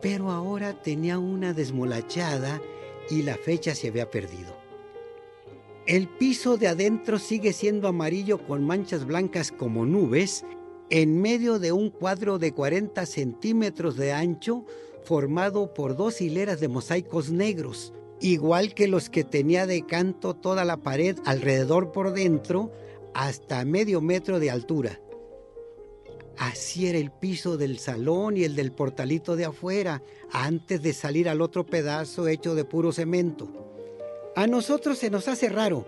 Pero 0.00 0.30
ahora 0.30 0.80
tenía 0.80 1.18
una 1.18 1.52
desmolachada 1.52 2.62
y 3.10 3.22
la 3.22 3.36
fecha 3.36 3.74
se 3.74 3.88
había 3.88 4.10
perdido. 4.10 4.56
El 5.86 6.08
piso 6.08 6.56
de 6.56 6.68
adentro 6.68 7.18
sigue 7.18 7.52
siendo 7.52 7.86
amarillo 7.86 8.46
con 8.46 8.64
manchas 8.64 9.04
blancas 9.04 9.52
como 9.52 9.84
nubes 9.84 10.42
en 10.88 11.20
medio 11.20 11.58
de 11.58 11.72
un 11.72 11.90
cuadro 11.90 12.38
de 12.38 12.52
40 12.52 13.04
centímetros 13.04 13.96
de 13.96 14.12
ancho 14.12 14.64
formado 15.04 15.72
por 15.74 15.96
dos 15.96 16.20
hileras 16.20 16.60
de 16.60 16.68
mosaicos 16.68 17.30
negros, 17.30 17.92
igual 18.20 18.74
que 18.74 18.88
los 18.88 19.10
que 19.10 19.24
tenía 19.24 19.66
de 19.66 19.86
canto 19.86 20.34
toda 20.34 20.64
la 20.64 20.78
pared 20.78 21.16
alrededor 21.24 21.92
por 21.92 22.12
dentro 22.12 22.70
hasta 23.14 23.64
medio 23.64 24.00
metro 24.00 24.38
de 24.38 24.50
altura. 24.50 25.00
Así 26.36 26.86
era 26.86 26.98
el 26.98 27.10
piso 27.10 27.58
del 27.58 27.78
salón 27.78 28.36
y 28.36 28.44
el 28.44 28.56
del 28.56 28.72
portalito 28.72 29.36
de 29.36 29.44
afuera, 29.44 30.02
antes 30.32 30.82
de 30.82 30.94
salir 30.94 31.28
al 31.28 31.42
otro 31.42 31.66
pedazo 31.66 32.28
hecho 32.28 32.54
de 32.54 32.64
puro 32.64 32.92
cemento. 32.92 33.48
A 34.36 34.46
nosotros 34.46 34.96
se 34.96 35.10
nos 35.10 35.28
hace 35.28 35.50
raro, 35.50 35.84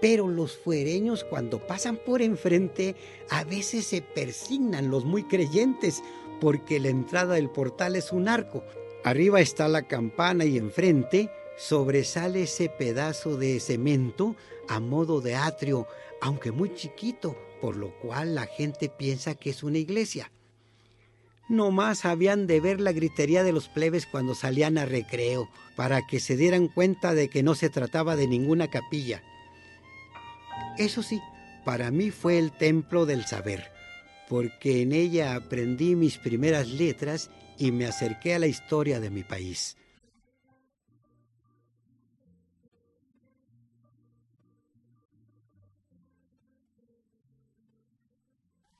pero 0.00 0.28
los 0.28 0.56
fuereños 0.56 1.24
cuando 1.24 1.66
pasan 1.66 1.98
por 2.04 2.22
enfrente 2.22 2.96
a 3.28 3.44
veces 3.44 3.86
se 3.86 4.00
persignan 4.00 4.90
los 4.90 5.04
muy 5.04 5.24
creyentes 5.24 6.02
porque 6.40 6.80
la 6.80 6.88
entrada 6.88 7.34
del 7.34 7.50
portal 7.50 7.96
es 7.96 8.12
un 8.12 8.28
arco. 8.28 8.64
Arriba 9.04 9.40
está 9.40 9.68
la 9.68 9.82
campana 9.82 10.44
y 10.44 10.56
enfrente 10.56 11.30
sobresale 11.56 12.42
ese 12.42 12.68
pedazo 12.68 13.36
de 13.36 13.60
cemento 13.60 14.36
a 14.68 14.80
modo 14.80 15.20
de 15.20 15.36
atrio, 15.36 15.86
aunque 16.20 16.52
muy 16.52 16.74
chiquito, 16.74 17.36
por 17.60 17.76
lo 17.76 17.94
cual 18.00 18.34
la 18.34 18.46
gente 18.46 18.88
piensa 18.88 19.34
que 19.34 19.50
es 19.50 19.62
una 19.62 19.78
iglesia. 19.78 20.30
No 21.48 21.70
más 21.70 22.06
habían 22.06 22.46
de 22.46 22.60
ver 22.60 22.80
la 22.80 22.92
gritería 22.92 23.44
de 23.44 23.52
los 23.52 23.68
plebes 23.68 24.06
cuando 24.06 24.34
salían 24.34 24.78
a 24.78 24.86
recreo, 24.86 25.48
para 25.76 26.06
que 26.06 26.18
se 26.18 26.36
dieran 26.36 26.68
cuenta 26.68 27.14
de 27.14 27.28
que 27.28 27.42
no 27.42 27.54
se 27.54 27.68
trataba 27.68 28.16
de 28.16 28.26
ninguna 28.26 28.68
capilla. 28.68 29.22
Eso 30.78 31.02
sí, 31.02 31.20
para 31.64 31.90
mí 31.90 32.10
fue 32.10 32.38
el 32.38 32.52
templo 32.52 33.04
del 33.04 33.26
saber, 33.26 33.70
porque 34.34 34.82
en 34.82 34.90
ella 34.90 35.36
aprendí 35.36 35.94
mis 35.94 36.18
primeras 36.18 36.68
letras 36.68 37.30
y 37.56 37.70
me 37.70 37.86
acerqué 37.86 38.34
a 38.34 38.40
la 38.40 38.48
historia 38.48 38.98
de 38.98 39.08
mi 39.08 39.22
país. 39.22 39.76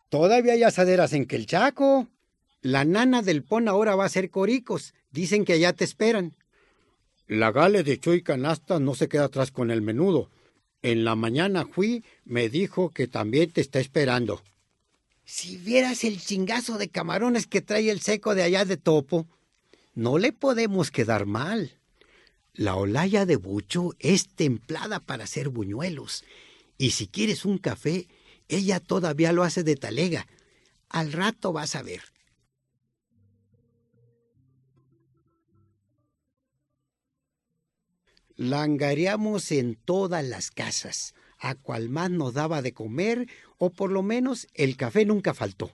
Todavía 0.08 0.54
hay 0.54 0.64
asaderas 0.64 1.12
en 1.12 1.25
Quelchaco. 1.26 2.08
La 2.61 2.84
nana 2.84 3.23
del 3.23 3.44
Pon 3.44 3.68
ahora 3.68 3.94
va 3.94 4.06
a 4.06 4.08
ser 4.08 4.30
coricos. 4.30 4.92
Dicen 5.12 5.44
que 5.44 5.52
allá 5.52 5.73
te 5.73 5.84
esperan. 5.84 6.34
La 7.28 7.52
gale 7.52 7.84
de 7.84 8.00
Chuy 8.00 8.25
Canasta 8.25 8.80
no 8.80 8.96
se 8.96 9.08
queda 9.08 9.26
atrás 9.26 9.52
con 9.52 9.70
el 9.70 9.82
menudo. 9.82 10.30
En 10.82 11.04
la 11.04 11.14
mañana 11.14 11.64
fui, 11.64 12.02
me 12.25 12.49
dijo 12.49 12.90
que 12.90 13.06
también 13.06 13.52
te 13.52 13.61
está 13.61 13.78
esperando. 13.78 14.42
Si 15.24 15.56
vieras 15.56 16.04
el 16.04 16.20
chingazo 16.20 16.76
de 16.76 16.88
camarones 16.88 17.46
que 17.46 17.62
trae 17.62 17.90
el 17.90 18.00
seco 18.00 18.34
de 18.34 18.42
allá 18.42 18.64
de 18.64 18.76
Topo, 18.76 19.26
no 19.94 20.18
le 20.18 20.32
podemos 20.32 20.90
quedar 20.90 21.24
mal. 21.24 21.78
La 22.52 22.76
olaya 22.76 23.26
de 23.26 23.36
bucho 23.36 23.94
es 23.98 24.28
templada 24.28 25.00
para 25.00 25.24
hacer 25.24 25.48
buñuelos. 25.48 26.24
Y 26.76 26.90
si 26.90 27.08
quieres 27.08 27.44
un 27.44 27.58
café, 27.58 28.06
ella 28.48 28.80
todavía 28.80 29.32
lo 29.32 29.42
hace 29.42 29.64
de 29.64 29.76
talega. 29.76 30.26
Al 30.88 31.12
rato 31.12 31.52
vas 31.52 31.74
a 31.74 31.82
ver. 31.82 32.02
Langareamos 38.36 39.52
en 39.52 39.76
todas 39.76 40.24
las 40.24 40.50
casas, 40.50 41.14
a 41.44 41.54
cual 41.54 41.90
más 41.90 42.10
nos 42.10 42.32
daba 42.32 42.62
de 42.62 42.72
comer, 42.72 43.28
o 43.58 43.70
por 43.70 43.92
lo 43.92 44.02
menos 44.02 44.48
el 44.54 44.78
café 44.78 45.04
nunca 45.04 45.34
faltó. 45.34 45.72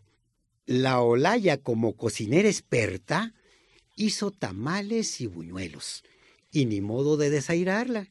La 0.66 1.00
Olaya, 1.00 1.58
como 1.62 1.96
cocinera 1.96 2.48
experta, 2.48 3.34
hizo 3.94 4.32
tamales 4.32 5.20
y 5.20 5.26
buñuelos, 5.26 6.02
y 6.50 6.66
ni 6.66 6.80
modo 6.80 7.16
de 7.16 7.30
desairarla. 7.30 8.08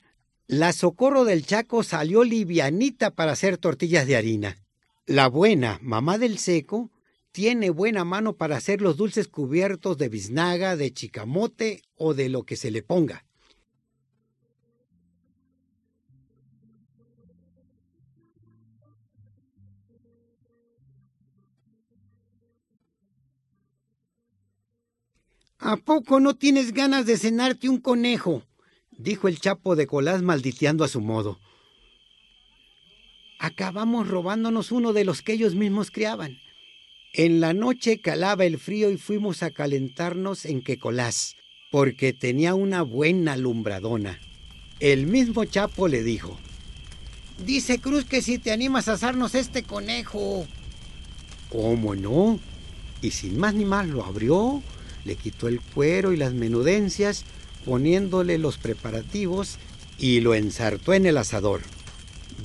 La 0.48 0.72
Socorro 0.72 1.26
del 1.26 1.46
Chaco 1.46 1.84
salió 1.84 2.24
livianita 2.24 3.12
para 3.12 3.34
hacer 3.34 3.58
tortillas 3.58 4.08
de 4.08 4.16
harina. 4.16 4.58
La 5.06 5.28
buena, 5.28 5.80
mamá 5.82 6.18
del 6.18 6.38
seco, 6.38 6.92
tiene 7.34 7.72
buena 7.72 8.06
mano 8.06 8.38
para 8.38 8.56
hacer 8.56 8.82
los 8.82 8.96
dulces 8.96 9.28
cubiertos 9.28 9.98
de 9.98 10.08
biznaga, 10.08 10.78
de 10.78 10.94
chicamote 10.94 11.82
o 11.98 12.14
de 12.14 12.30
lo 12.30 12.44
que 12.44 12.56
se 12.56 12.72
le 12.72 12.84
ponga. 12.84 13.26
¿A 25.60 25.76
poco 25.76 26.22
no 26.22 26.36
tienes 26.36 26.74
ganas 26.74 27.06
de 27.06 27.18
cenarte 27.18 27.68
un 27.68 27.80
conejo? 27.80 28.44
dijo 28.98 29.28
el 29.28 29.40
chapo 29.40 29.76
de 29.76 29.88
Colás 29.88 30.22
malditeando 30.22 30.86
a 30.86 30.88
su 30.88 31.02
modo. 31.02 31.38
Acabamos 33.40 34.08
robándonos 34.08 34.72
uno 34.72 34.94
de 34.94 35.04
los 35.04 35.22
que 35.22 35.34
ellos 35.34 35.56
mismos 35.56 35.92
criaban. 35.92 36.38
En 37.14 37.42
la 37.42 37.54
noche 37.54 38.00
calaba 38.00 38.46
el 38.46 38.58
frío 38.58 38.90
y 38.90 38.98
fuimos 38.98 39.44
a 39.44 39.52
calentarnos 39.52 40.46
en 40.46 40.62
Quecolás, 40.62 41.36
porque 41.72 42.14
tenía 42.14 42.56
una 42.56 42.82
buena 42.82 43.34
alumbradona. 43.34 44.20
El 44.80 45.08
mismo 45.08 45.44
Chapo 45.44 45.90
le 45.90 46.04
dijo, 46.04 46.38
Dice 47.46 47.80
Cruz 47.80 48.06
que 48.06 48.22
si 48.22 48.38
te 48.38 48.52
animas 48.52 48.88
a 48.88 48.94
asarnos 48.94 49.36
este 49.36 49.64
conejo. 49.64 50.46
¿Cómo 51.50 51.96
no? 51.96 52.40
Y 53.02 53.12
sin 53.12 53.40
más 53.40 53.54
ni 53.54 53.66
más 53.66 53.88
lo 53.88 54.06
abrió, 54.06 54.62
le 55.06 55.16
quitó 55.16 55.48
el 55.48 55.62
cuero 55.62 56.14
y 56.14 56.18
las 56.18 56.34
menudencias, 56.34 57.26
poniéndole 57.66 58.38
los 58.38 58.58
preparativos 58.58 59.58
y 59.98 60.22
lo 60.22 60.34
ensartó 60.34 60.94
en 60.94 61.06
el 61.06 61.18
asador. 61.18 61.62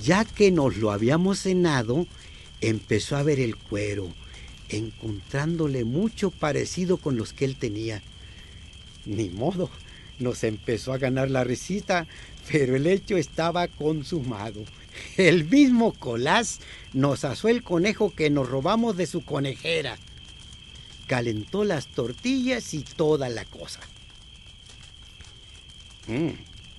Ya 0.02 0.24
que 0.24 0.50
nos 0.50 0.76
lo 0.76 0.90
habíamos 0.90 1.40
cenado, 1.40 2.06
empezó 2.60 3.16
a 3.16 3.22
ver 3.22 3.40
el 3.40 3.56
cuero, 3.56 4.08
encontrándole 4.68 5.84
mucho 5.84 6.30
parecido 6.30 6.96
con 6.96 7.16
los 7.16 7.32
que 7.32 7.44
él 7.44 7.56
tenía. 7.56 8.02
Ni 9.06 9.28
modo, 9.28 9.70
nos 10.18 10.44
empezó 10.44 10.92
a 10.92 10.98
ganar 10.98 11.30
la 11.30 11.44
risita, 11.44 12.06
pero 12.50 12.76
el 12.76 12.86
hecho 12.86 13.16
estaba 13.16 13.68
consumado. 13.68 14.64
El 15.16 15.44
mismo 15.44 15.92
Colás 15.92 16.60
nos 16.92 17.24
asó 17.24 17.48
el 17.48 17.62
conejo 17.62 18.14
que 18.14 18.30
nos 18.30 18.48
robamos 18.48 18.96
de 18.96 19.06
su 19.06 19.24
conejera. 19.24 19.98
Calentó 21.06 21.64
las 21.64 21.86
tortillas 21.88 22.74
y 22.74 22.82
toda 22.82 23.28
la 23.28 23.44
cosa. 23.44 23.80
Mm, 26.06 26.30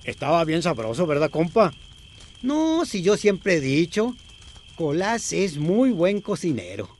estaba 0.04 0.44
bien 0.44 0.62
sabroso, 0.62 1.06
¿verdad, 1.06 1.30
compa? 1.30 1.72
No, 2.42 2.84
si 2.84 3.02
yo 3.02 3.16
siempre 3.16 3.54
he 3.54 3.60
dicho, 3.60 4.14
Colás 4.76 5.32
es 5.32 5.56
muy 5.56 5.90
buen 5.90 6.20
cocinero. 6.20 6.96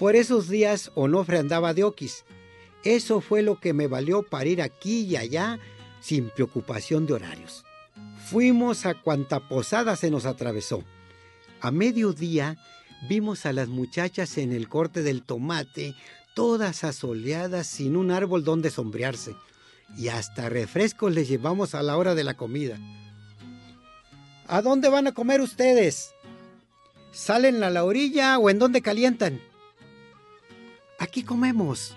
Por 0.00 0.16
esos 0.16 0.48
días 0.48 0.90
Onofre 0.94 1.38
andaba 1.38 1.74
de 1.74 1.84
oquis. 1.84 2.24
Eso 2.84 3.20
fue 3.20 3.42
lo 3.42 3.60
que 3.60 3.72
me 3.72 3.86
valió 3.86 4.22
para 4.22 4.48
ir 4.48 4.62
aquí 4.62 5.02
y 5.02 5.16
allá 5.16 5.58
sin 6.00 6.30
preocupación 6.30 7.06
de 7.06 7.14
horarios. 7.14 7.64
Fuimos 8.26 8.86
a 8.86 8.94
cuanta 8.94 9.48
posada 9.48 9.96
se 9.96 10.10
nos 10.10 10.24
atravesó. 10.24 10.82
A 11.60 11.70
mediodía 11.70 12.56
vimos 13.08 13.44
a 13.44 13.52
las 13.52 13.68
muchachas 13.68 14.38
en 14.38 14.52
el 14.52 14.68
corte 14.68 15.02
del 15.02 15.22
tomate, 15.22 15.94
todas 16.34 16.84
asoleadas 16.84 17.66
sin 17.66 17.96
un 17.96 18.10
árbol 18.10 18.44
donde 18.44 18.70
sombrearse, 18.70 19.34
y 19.96 20.08
hasta 20.08 20.48
refrescos 20.48 21.12
les 21.12 21.28
llevamos 21.28 21.74
a 21.74 21.82
la 21.82 21.96
hora 21.96 22.14
de 22.14 22.24
la 22.24 22.34
comida. 22.34 22.78
¿A 24.46 24.62
dónde 24.62 24.88
van 24.88 25.06
a 25.06 25.12
comer 25.12 25.40
ustedes? 25.40 26.14
¿Salen 27.12 27.62
a 27.62 27.70
la 27.70 27.84
orilla 27.84 28.38
o 28.38 28.48
en 28.48 28.58
dónde 28.58 28.80
calientan? 28.80 29.40
Aquí 30.98 31.22
comemos. 31.24 31.94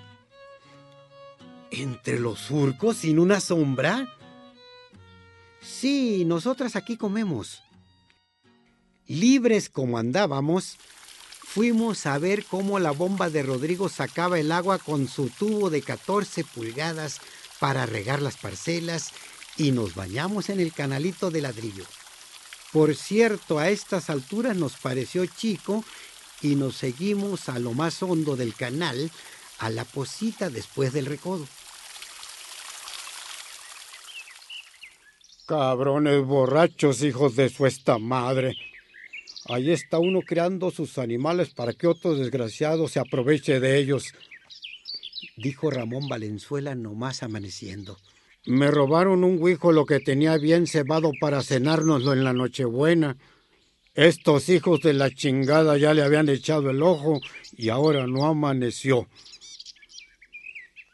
¿Entre 1.76 2.20
los 2.20 2.38
surcos 2.38 2.98
sin 2.98 3.18
una 3.18 3.40
sombra? 3.40 4.08
Sí, 5.60 6.24
nosotras 6.24 6.76
aquí 6.76 6.98
comemos. 6.98 7.64
Libres 9.08 9.70
como 9.70 9.98
andábamos, 9.98 10.78
fuimos 11.40 12.06
a 12.06 12.20
ver 12.20 12.46
cómo 12.46 12.78
la 12.78 12.92
bomba 12.92 13.32
de 13.32 13.42
Rodrigo 13.42 13.90
sacaba 13.90 14.40
el 14.40 14.52
agua 14.52 14.78
con 14.78 15.08
su 15.08 15.30
tubo 15.30 15.72
de 15.72 15.82
14 15.82 16.44
pulgadas 16.44 17.20
para 17.60 17.88
regar 17.88 18.22
las 18.22 18.38
parcelas 18.38 19.12
y 19.58 19.72
nos 19.72 19.96
bañamos 19.96 20.50
en 20.50 20.60
el 20.60 20.74
canalito 20.74 21.32
de 21.32 21.42
ladrillo. 21.42 21.86
Por 22.72 22.96
cierto, 22.96 23.58
a 23.58 23.70
estas 23.70 24.12
alturas 24.12 24.56
nos 24.56 24.74
pareció 24.78 25.26
chico 25.26 25.84
y 26.40 26.54
nos 26.54 26.76
seguimos 26.76 27.50
a 27.50 27.58
lo 27.58 27.74
más 27.74 28.04
hondo 28.04 28.36
del 28.36 28.54
canal, 28.54 29.10
a 29.58 29.72
la 29.72 29.86
posita 29.86 30.52
después 30.52 30.94
del 30.94 31.08
recodo. 31.08 31.48
Cabrones 35.46 36.24
borrachos, 36.24 37.04
hijos 37.04 37.36
de 37.36 37.50
su 37.50 37.66
esta 37.66 37.98
madre. 37.98 38.56
Ahí 39.50 39.72
está 39.72 40.00
uno 40.00 40.22
creando 40.22 40.72
sus 40.72 40.98
animales 40.98 41.50
para 41.50 41.74
que 41.74 41.86
otro 41.86 42.16
desgraciado 42.16 42.88
se 42.88 43.02
aproveche 43.02 43.60
de 43.60 43.78
ellos. 43.78 44.14
dijo 45.36 45.70
Ramón 45.70 46.08
Valenzuela 46.08 46.76
nomás 46.76 47.24
amaneciendo. 47.24 47.98
Me 48.46 48.72
robaron 48.72 49.26
un 49.26 49.38
lo 49.74 49.86
que 49.86 50.00
tenía 50.00 50.38
bien 50.38 50.66
cebado 50.66 51.12
para 51.20 51.44
cenárnoslo 51.44 52.14
en 52.14 52.24
la 52.24 52.32
Nochebuena. 52.32 53.18
Estos 53.96 54.48
hijos 54.48 54.80
de 54.80 54.94
la 54.94 55.12
chingada 55.12 55.78
ya 55.78 55.94
le 55.94 56.04
habían 56.04 56.30
echado 56.30 56.70
el 56.70 56.82
ojo 56.82 57.20
y 57.58 57.68
ahora 57.68 58.08
no 58.08 58.28
amaneció. 58.28 59.10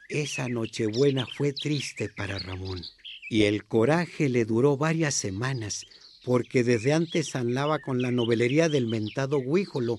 Esa 0.09 0.49
Nochebuena 0.49 1.27
fue 1.37 1.53
triste 1.53 2.09
para 2.09 2.39
Ramón 2.39 2.81
y 3.29 3.43
el 3.43 3.63
coraje 3.65 4.27
le 4.27 4.43
duró 4.43 4.75
varias 4.75 5.13
semanas 5.13 5.85
porque 6.25 6.63
desde 6.63 6.93
antes 6.93 7.35
andaba 7.35 7.79
con 7.79 8.01
la 8.01 8.11
novelería 8.11 8.67
del 8.69 8.87
mentado 8.87 9.37
Huíjolo. 9.37 9.97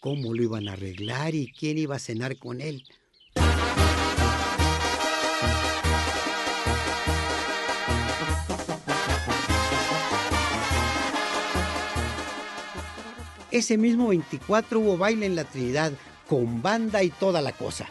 ¿Cómo 0.00 0.34
lo 0.34 0.42
iban 0.42 0.68
a 0.68 0.72
arreglar 0.72 1.34
y 1.34 1.52
quién 1.52 1.78
iba 1.78 1.96
a 1.96 2.00
cenar 2.00 2.38
con 2.38 2.60
él? 2.60 2.84
Ese 13.50 13.78
mismo 13.78 14.08
24 14.08 14.80
hubo 14.80 14.98
baile 14.98 15.26
en 15.26 15.36
la 15.36 15.44
Trinidad, 15.44 15.92
con 16.28 16.60
banda 16.62 17.02
y 17.02 17.10
toda 17.10 17.40
la 17.40 17.52
cosa. 17.52 17.86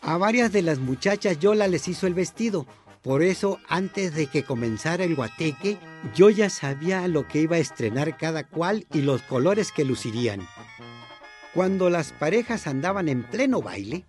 A 0.00 0.16
varias 0.16 0.52
de 0.52 0.62
las 0.62 0.78
muchachas 0.78 1.38
Yola 1.38 1.68
les 1.68 1.86
hizo 1.86 2.06
el 2.06 2.14
vestido. 2.14 2.66
Por 3.06 3.22
eso, 3.22 3.60
antes 3.68 4.16
de 4.16 4.26
que 4.26 4.42
comenzara 4.42 5.04
el 5.04 5.14
guateque, 5.14 5.78
yo 6.16 6.28
ya 6.28 6.50
sabía 6.50 7.06
lo 7.06 7.28
que 7.28 7.38
iba 7.38 7.54
a 7.54 7.60
estrenar 7.60 8.16
cada 8.16 8.42
cual 8.42 8.84
y 8.92 9.02
los 9.02 9.22
colores 9.22 9.70
que 9.70 9.84
lucirían. 9.84 10.40
Cuando 11.54 11.88
las 11.88 12.10
parejas 12.10 12.66
andaban 12.66 13.08
en 13.08 13.22
pleno 13.22 13.62
baile, 13.62 14.06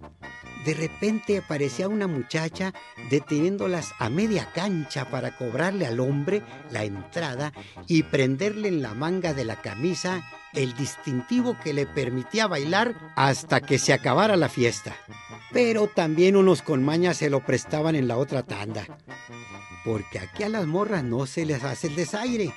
de 0.66 0.74
repente 0.74 1.38
aparecía 1.38 1.88
una 1.88 2.08
muchacha 2.08 2.74
deteniéndolas 3.12 3.94
a 4.00 4.10
media 4.10 4.52
cancha 4.52 5.06
para 5.12 5.38
cobrarle 5.38 5.86
al 5.86 6.00
hombre 6.00 6.42
la 6.72 6.84
entrada 6.84 7.54
y 7.88 8.02
prenderle 8.02 8.68
en 8.68 8.82
la 8.82 8.96
manga 8.96 9.36
de 9.36 9.46
la 9.46 9.62
camisa 9.62 10.28
el 10.54 10.74
distintivo 10.74 11.56
que 11.64 11.72
le 11.72 11.86
permitía 11.86 12.48
bailar 12.48 12.96
hasta 13.16 13.62
que 13.62 13.78
se 13.78 13.94
acabara 13.94 14.36
la 14.38 14.50
fiesta. 14.50 14.96
Pero 15.58 15.88
también 15.88 16.36
unos 16.36 16.62
con 16.62 16.86
mañas 16.86 17.18
se 17.18 17.32
lo 17.32 17.44
prestaban 17.44 17.96
en 17.96 18.08
la 18.08 18.18
otra 18.18 18.44
tanda. 18.44 18.86
Porque 19.84 20.20
aquí 20.20 20.44
a 20.44 20.50
las 20.50 20.68
morras 20.68 21.04
no 21.04 21.26
se 21.26 21.48
les 21.48 21.64
hace 21.64 21.88
el 21.88 21.96
desaire. 21.96 22.54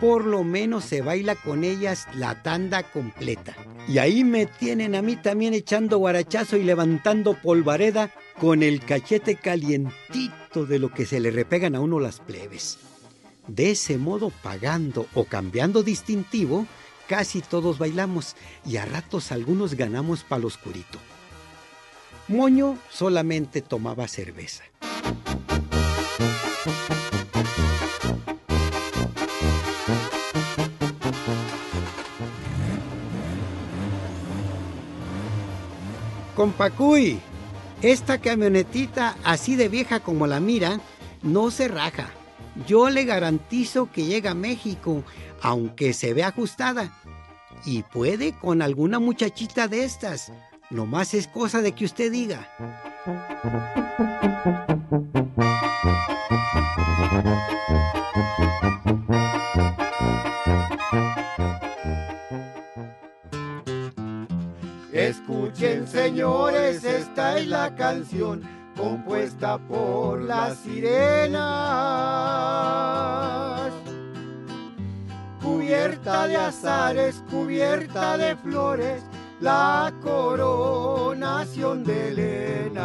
Por 0.00 0.24
lo 0.24 0.42
menos 0.42 0.84
se 0.84 1.02
baila 1.02 1.36
con 1.36 1.62
ellas 1.62 2.08
la 2.16 2.42
tanda 2.42 2.82
completa. 2.82 3.54
Y 3.86 3.98
ahí 3.98 4.24
me 4.24 4.46
tienen 4.46 4.96
a 4.96 5.02
mí 5.02 5.14
también 5.14 5.54
echando 5.54 5.98
guarachazo 5.98 6.56
y 6.56 6.64
levantando 6.64 7.40
polvareda 7.40 8.12
con 8.40 8.64
el 8.64 8.80
cachete 8.80 9.36
calientito 9.36 10.66
de 10.66 10.80
lo 10.80 10.92
que 10.92 11.06
se 11.06 11.20
le 11.20 11.30
repegan 11.30 11.76
a 11.76 11.80
uno 11.80 12.00
las 12.00 12.18
plebes. 12.18 12.76
De 13.46 13.70
ese 13.70 13.98
modo, 13.98 14.32
pagando 14.42 15.06
o 15.14 15.26
cambiando 15.26 15.84
distintivo, 15.84 16.66
casi 17.06 17.40
todos 17.40 17.78
bailamos 17.78 18.34
y 18.66 18.78
a 18.78 18.84
ratos 18.84 19.30
algunos 19.30 19.74
ganamos 19.74 20.24
palo 20.24 20.48
oscurito. 20.48 20.98
Moño 22.28 22.78
solamente 22.90 23.60
tomaba 23.60 24.08
cerveza. 24.08 24.64
Compacuy, 36.36 37.20
esta 37.82 38.18
camionetita 38.18 39.16
así 39.22 39.54
de 39.54 39.68
vieja 39.68 40.00
como 40.00 40.26
la 40.26 40.40
mira, 40.40 40.80
no 41.22 41.50
se 41.50 41.68
raja. 41.68 42.10
Yo 42.66 42.90
le 42.90 43.04
garantizo 43.04 43.90
que 43.92 44.04
llega 44.04 44.32
a 44.32 44.34
México, 44.34 45.04
aunque 45.40 45.92
se 45.92 46.14
ve 46.14 46.24
ajustada. 46.24 46.92
Y 47.64 47.82
puede 47.82 48.32
con 48.32 48.62
alguna 48.62 48.98
muchachita 48.98 49.68
de 49.68 49.84
estas. 49.84 50.32
Lo 50.72 50.86
más 50.86 51.12
es 51.12 51.26
cosa 51.28 51.60
de 51.60 51.72
que 51.72 51.84
usted 51.84 52.10
diga. 52.10 52.48
Escuchen 64.92 65.86
señores, 65.86 66.84
esta 66.84 67.38
es 67.38 67.46
la 67.48 67.74
canción 67.74 68.40
compuesta 68.74 69.58
por 69.58 70.22
las 70.22 70.56
sirenas. 70.58 71.42
Cubierta 75.42 76.26
de 76.28 76.36
azares, 76.36 77.22
cubierta 77.30 78.16
de 78.16 78.36
flores, 78.36 79.02
la 79.42 79.92
coronación 80.00 81.82
de 81.84 82.08
Elena. 82.08 82.80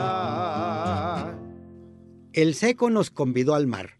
El 2.34 2.56
seco 2.56 2.90
nos 2.90 3.12
convidó 3.12 3.54
al 3.54 3.68
mar. 3.68 4.00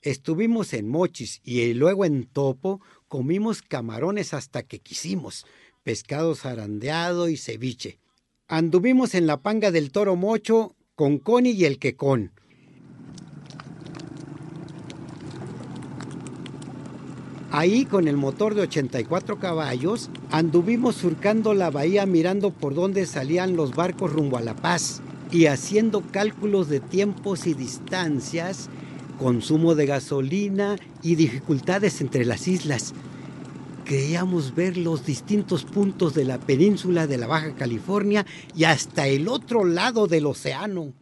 Estuvimos 0.00 0.72
en 0.72 0.88
Mochis 0.88 1.42
y 1.44 1.74
luego 1.74 2.06
en 2.06 2.24
Topo 2.24 2.80
comimos 3.08 3.60
camarones 3.60 4.32
hasta 4.32 4.62
que 4.62 4.80
quisimos, 4.80 5.44
pescado 5.82 6.34
zarandeado 6.34 7.28
y 7.28 7.36
ceviche. 7.36 7.98
Anduvimos 8.48 9.14
en 9.14 9.26
la 9.26 9.42
panga 9.42 9.70
del 9.70 9.92
toro 9.92 10.16
mocho 10.16 10.74
con 10.94 11.18
Coni 11.18 11.50
y 11.50 11.66
el 11.66 11.78
quecón. 11.78 12.32
Ahí 17.54 17.84
con 17.84 18.08
el 18.08 18.16
motor 18.16 18.54
de 18.54 18.62
84 18.62 19.38
caballos 19.38 20.08
anduvimos 20.30 20.94
surcando 20.96 21.52
la 21.52 21.70
bahía 21.70 22.06
mirando 22.06 22.50
por 22.50 22.74
dónde 22.74 23.04
salían 23.04 23.56
los 23.56 23.74
barcos 23.76 24.10
rumbo 24.10 24.38
a 24.38 24.40
La 24.40 24.56
Paz 24.56 25.02
y 25.30 25.44
haciendo 25.46 26.00
cálculos 26.00 26.70
de 26.70 26.80
tiempos 26.80 27.46
y 27.46 27.52
distancias, 27.52 28.70
consumo 29.18 29.74
de 29.74 29.84
gasolina 29.84 30.76
y 31.02 31.16
dificultades 31.16 32.00
entre 32.00 32.24
las 32.24 32.48
islas. 32.48 32.94
Creíamos 33.84 34.54
ver 34.54 34.78
los 34.78 35.04
distintos 35.04 35.64
puntos 35.64 36.14
de 36.14 36.24
la 36.24 36.38
península 36.38 37.06
de 37.06 37.18
la 37.18 37.26
Baja 37.26 37.54
California 37.54 38.24
y 38.56 38.64
hasta 38.64 39.08
el 39.08 39.28
otro 39.28 39.66
lado 39.66 40.06
del 40.06 40.24
océano. 40.24 40.94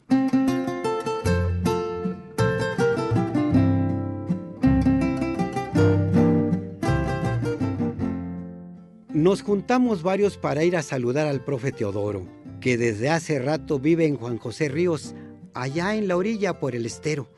Nos 9.30 9.42
juntamos 9.42 10.02
varios 10.02 10.36
para 10.36 10.64
ir 10.64 10.76
a 10.76 10.82
saludar 10.82 11.28
al 11.28 11.44
profe 11.44 11.70
Teodoro, 11.70 12.26
que 12.60 12.76
desde 12.76 13.10
hace 13.10 13.38
rato 13.38 13.78
vive 13.78 14.04
en 14.04 14.16
Juan 14.16 14.38
José 14.38 14.68
Ríos, 14.68 15.14
allá 15.54 15.94
en 15.94 16.08
la 16.08 16.16
orilla 16.16 16.58
por 16.58 16.74
el 16.74 16.84
estero, 16.84 17.32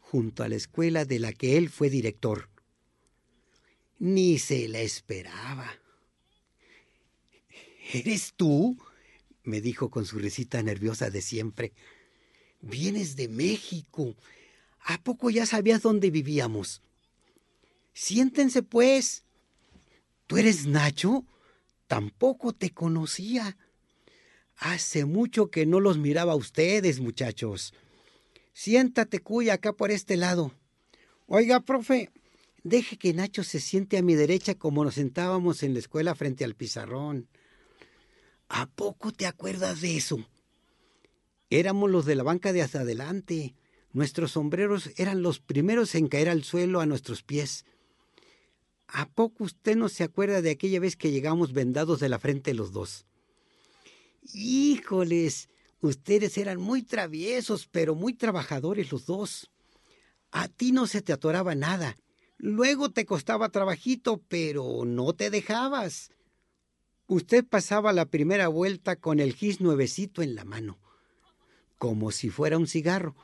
junto 0.00 0.42
a 0.42 0.48
la 0.48 0.56
escuela 0.56 1.04
de 1.04 1.20
la 1.20 1.32
que 1.32 1.56
él 1.56 1.68
fue 1.68 1.88
director. 1.88 2.48
Ni 4.00 4.40
se 4.40 4.66
la 4.66 4.80
esperaba. 4.80 5.70
¿Eres 7.92 8.32
tú? 8.34 8.76
me 9.44 9.60
dijo 9.60 9.88
con 9.88 10.04
su 10.04 10.18
risita 10.18 10.60
nerviosa 10.64 11.10
de 11.10 11.22
siempre. 11.22 11.72
Vienes 12.60 13.14
de 13.14 13.28
México. 13.28 14.16
¿A 14.80 15.00
poco 15.00 15.30
ya 15.30 15.46
sabías 15.46 15.82
dónde 15.82 16.10
vivíamos? 16.10 16.82
Siéntense, 17.92 18.64
pues. 18.64 19.22
¿Tú 20.26 20.38
eres 20.38 20.66
Nacho? 20.66 21.24
Tampoco 21.86 22.52
te 22.52 22.70
conocía. 22.70 23.56
Hace 24.56 25.04
mucho 25.04 25.50
que 25.50 25.66
no 25.66 25.80
los 25.80 25.98
miraba 25.98 26.32
a 26.32 26.36
ustedes, 26.36 27.00
muchachos. 27.00 27.74
Siéntate, 28.52 29.20
cuya, 29.20 29.54
acá 29.54 29.72
por 29.72 29.90
este 29.90 30.16
lado. 30.16 30.52
Oiga, 31.26 31.60
profe, 31.60 32.10
deje 32.62 32.96
que 32.96 33.12
Nacho 33.12 33.44
se 33.44 33.60
siente 33.60 33.98
a 33.98 34.02
mi 34.02 34.14
derecha 34.14 34.54
como 34.54 34.84
nos 34.84 34.94
sentábamos 34.94 35.62
en 35.62 35.74
la 35.74 35.80
escuela 35.80 36.14
frente 36.14 36.44
al 36.44 36.54
pizarrón. 36.54 37.28
¿A 38.48 38.66
poco 38.66 39.12
te 39.12 39.26
acuerdas 39.26 39.80
de 39.80 39.96
eso? 39.96 40.26
Éramos 41.50 41.90
los 41.90 42.06
de 42.06 42.14
la 42.14 42.22
banca 42.22 42.52
de 42.52 42.62
hasta 42.62 42.80
adelante. 42.80 43.54
Nuestros 43.92 44.32
sombreros 44.32 44.90
eran 44.96 45.22
los 45.22 45.40
primeros 45.40 45.94
en 45.94 46.08
caer 46.08 46.28
al 46.28 46.44
suelo 46.44 46.80
a 46.80 46.86
nuestros 46.86 47.22
pies. 47.22 47.64
¿A 48.88 49.08
poco 49.08 49.44
usted 49.44 49.76
no 49.76 49.88
se 49.88 50.04
acuerda 50.04 50.42
de 50.42 50.50
aquella 50.50 50.80
vez 50.80 50.96
que 50.96 51.10
llegamos 51.10 51.52
vendados 51.52 52.00
de 52.00 52.08
la 52.08 52.18
frente 52.18 52.54
los 52.54 52.72
dos? 52.72 53.06
Híjoles, 54.32 55.48
ustedes 55.80 56.38
eran 56.38 56.60
muy 56.60 56.82
traviesos, 56.82 57.68
pero 57.70 57.94
muy 57.94 58.14
trabajadores 58.14 58.92
los 58.92 59.06
dos. 59.06 59.50
A 60.30 60.48
ti 60.48 60.72
no 60.72 60.86
se 60.86 61.02
te 61.02 61.12
atoraba 61.12 61.54
nada. 61.54 61.96
Luego 62.38 62.90
te 62.90 63.06
costaba 63.06 63.48
trabajito, 63.48 64.20
pero 64.28 64.84
no 64.84 65.12
te 65.14 65.30
dejabas. 65.30 66.10
Usted 67.06 67.44
pasaba 67.44 67.92
la 67.92 68.06
primera 68.06 68.48
vuelta 68.48 68.96
con 68.96 69.20
el 69.20 69.32
gis 69.34 69.60
nuevecito 69.60 70.22
en 70.22 70.34
la 70.34 70.44
mano. 70.44 70.78
como 71.78 72.10
si 72.10 72.30
fuera 72.30 72.56
un 72.58 72.66
cigarro. 72.66 73.14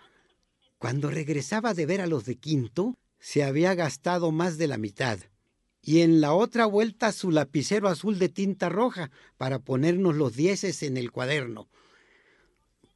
Cuando 0.78 1.10
regresaba 1.10 1.74
de 1.74 1.86
ver 1.86 2.00
a 2.00 2.06
los 2.06 2.26
de 2.26 2.36
quinto, 2.36 2.98
se 3.18 3.42
había 3.44 3.74
gastado 3.74 4.30
más 4.30 4.58
de 4.58 4.66
la 4.66 4.78
mitad. 4.78 5.18
Y 5.82 6.00
en 6.00 6.20
la 6.20 6.32
otra 6.32 6.66
vuelta 6.66 7.10
su 7.10 7.32
lapicero 7.32 7.88
azul 7.88 8.18
de 8.18 8.28
tinta 8.28 8.68
roja 8.68 9.10
para 9.36 9.58
ponernos 9.58 10.14
los 10.14 10.36
dieces 10.36 10.82
en 10.84 10.96
el 10.96 11.10
cuaderno. 11.10 11.68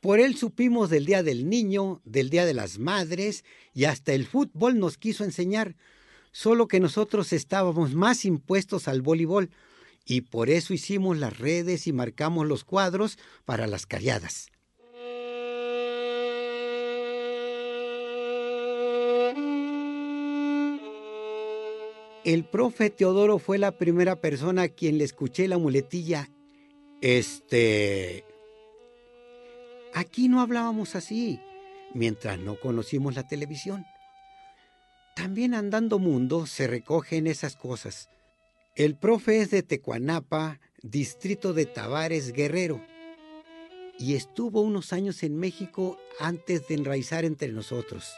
Por 0.02 0.18
él 0.18 0.34
supimos 0.34 0.90
del 0.90 1.06
Día 1.06 1.22
del 1.22 1.48
Niño, 1.48 2.02
del 2.04 2.28
Día 2.28 2.44
de 2.44 2.54
las 2.54 2.80
Madres 2.80 3.44
y 3.72 3.84
hasta 3.84 4.12
el 4.12 4.26
fútbol 4.26 4.80
nos 4.80 4.98
quiso 4.98 5.22
enseñar, 5.22 5.76
solo 6.32 6.66
que 6.66 6.80
nosotros 6.80 7.32
estábamos 7.32 7.94
más 7.94 8.24
impuestos 8.24 8.88
al 8.88 9.00
voleibol 9.00 9.50
y 10.04 10.22
por 10.22 10.50
eso 10.50 10.74
hicimos 10.74 11.18
las 11.18 11.38
redes 11.38 11.86
y 11.86 11.92
marcamos 11.92 12.48
los 12.48 12.64
cuadros 12.64 13.16
para 13.44 13.68
las 13.68 13.86
cariadas. 13.86 14.48
El 22.24 22.44
profe 22.50 22.90
Teodoro 22.90 23.38
fue 23.38 23.58
la 23.58 23.78
primera 23.78 24.20
persona 24.20 24.62
a 24.62 24.68
quien 24.68 24.98
le 24.98 25.04
escuché 25.04 25.46
la 25.46 25.58
muletilla. 25.58 26.28
Este... 27.00 28.24
Aquí 29.94 30.28
no 30.28 30.40
hablábamos 30.40 30.96
así, 30.96 31.40
mientras 31.92 32.38
no 32.38 32.58
conocimos 32.58 33.14
la 33.14 33.26
televisión. 33.26 33.84
También 35.14 35.52
andando 35.52 35.98
mundo 35.98 36.46
se 36.46 36.66
recogen 36.66 37.26
esas 37.26 37.56
cosas. 37.56 38.08
El 38.74 38.96
profe 38.96 39.42
es 39.42 39.50
de 39.50 39.62
Tecuanapa, 39.62 40.58
distrito 40.82 41.52
de 41.52 41.66
Tavares, 41.66 42.32
Guerrero, 42.32 42.80
y 43.98 44.14
estuvo 44.14 44.62
unos 44.62 44.94
años 44.94 45.22
en 45.22 45.36
México 45.36 45.98
antes 46.18 46.66
de 46.66 46.74
enraizar 46.74 47.26
entre 47.26 47.48
nosotros. 47.52 48.14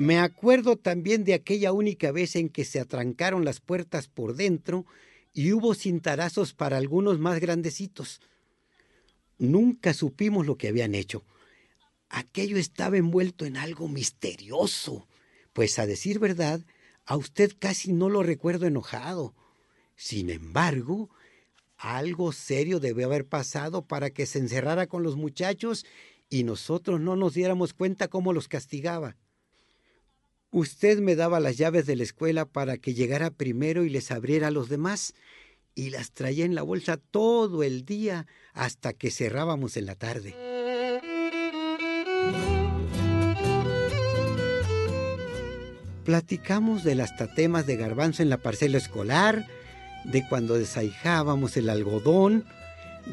Me 0.00 0.18
acuerdo 0.18 0.78
también 0.78 1.24
de 1.24 1.34
aquella 1.34 1.72
única 1.72 2.10
vez 2.10 2.34
en 2.34 2.48
que 2.48 2.64
se 2.64 2.80
atrancaron 2.80 3.44
las 3.44 3.60
puertas 3.60 4.08
por 4.08 4.34
dentro 4.34 4.86
y 5.34 5.52
hubo 5.52 5.74
cintarazos 5.74 6.54
para 6.54 6.78
algunos 6.78 7.18
más 7.18 7.38
grandecitos. 7.38 8.22
Nunca 9.36 9.92
supimos 9.92 10.46
lo 10.46 10.56
que 10.56 10.68
habían 10.68 10.94
hecho. 10.94 11.22
Aquello 12.08 12.56
estaba 12.56 12.96
envuelto 12.96 13.44
en 13.44 13.58
algo 13.58 13.88
misterioso, 13.88 15.06
pues 15.52 15.78
a 15.78 15.84
decir 15.84 16.18
verdad, 16.18 16.62
a 17.04 17.18
usted 17.18 17.52
casi 17.58 17.92
no 17.92 18.08
lo 18.08 18.22
recuerdo 18.22 18.64
enojado. 18.66 19.34
Sin 19.96 20.30
embargo, 20.30 21.10
algo 21.76 22.32
serio 22.32 22.80
debe 22.80 23.04
haber 23.04 23.26
pasado 23.26 23.86
para 23.86 24.08
que 24.08 24.24
se 24.24 24.38
encerrara 24.38 24.86
con 24.86 25.02
los 25.02 25.16
muchachos 25.16 25.84
y 26.30 26.44
nosotros 26.44 27.02
no 27.02 27.16
nos 27.16 27.34
diéramos 27.34 27.74
cuenta 27.74 28.08
cómo 28.08 28.32
los 28.32 28.48
castigaba. 28.48 29.18
Usted 30.52 30.98
me 30.98 31.14
daba 31.14 31.38
las 31.38 31.56
llaves 31.56 31.86
de 31.86 31.94
la 31.94 32.02
escuela 32.02 32.44
para 32.44 32.76
que 32.76 32.92
llegara 32.92 33.30
primero 33.30 33.84
y 33.84 33.88
les 33.88 34.10
abriera 34.10 34.48
a 34.48 34.50
los 34.50 34.68
demás, 34.68 35.14
y 35.76 35.90
las 35.90 36.10
traía 36.10 36.44
en 36.44 36.56
la 36.56 36.62
bolsa 36.62 36.96
todo 36.96 37.62
el 37.62 37.84
día 37.84 38.26
hasta 38.52 38.92
que 38.92 39.12
cerrábamos 39.12 39.76
en 39.76 39.86
la 39.86 39.94
tarde. 39.94 40.34
Platicamos 46.04 46.82
de 46.82 46.96
las 46.96 47.16
tatemas 47.16 47.66
de 47.66 47.76
garbanzo 47.76 48.24
en 48.24 48.30
la 48.30 48.38
parcela 48.38 48.78
escolar, 48.78 49.46
de 50.04 50.26
cuando 50.28 50.54
desahijábamos 50.54 51.56
el 51.56 51.70
algodón, 51.70 52.44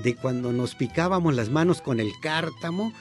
de 0.01 0.15
cuando 0.15 0.51
nos 0.51 0.73
picábamos 0.73 1.35
las 1.35 1.49
manos 1.49 1.83
con 1.83 1.99
el 1.99 2.11
cártamo, 2.19 2.93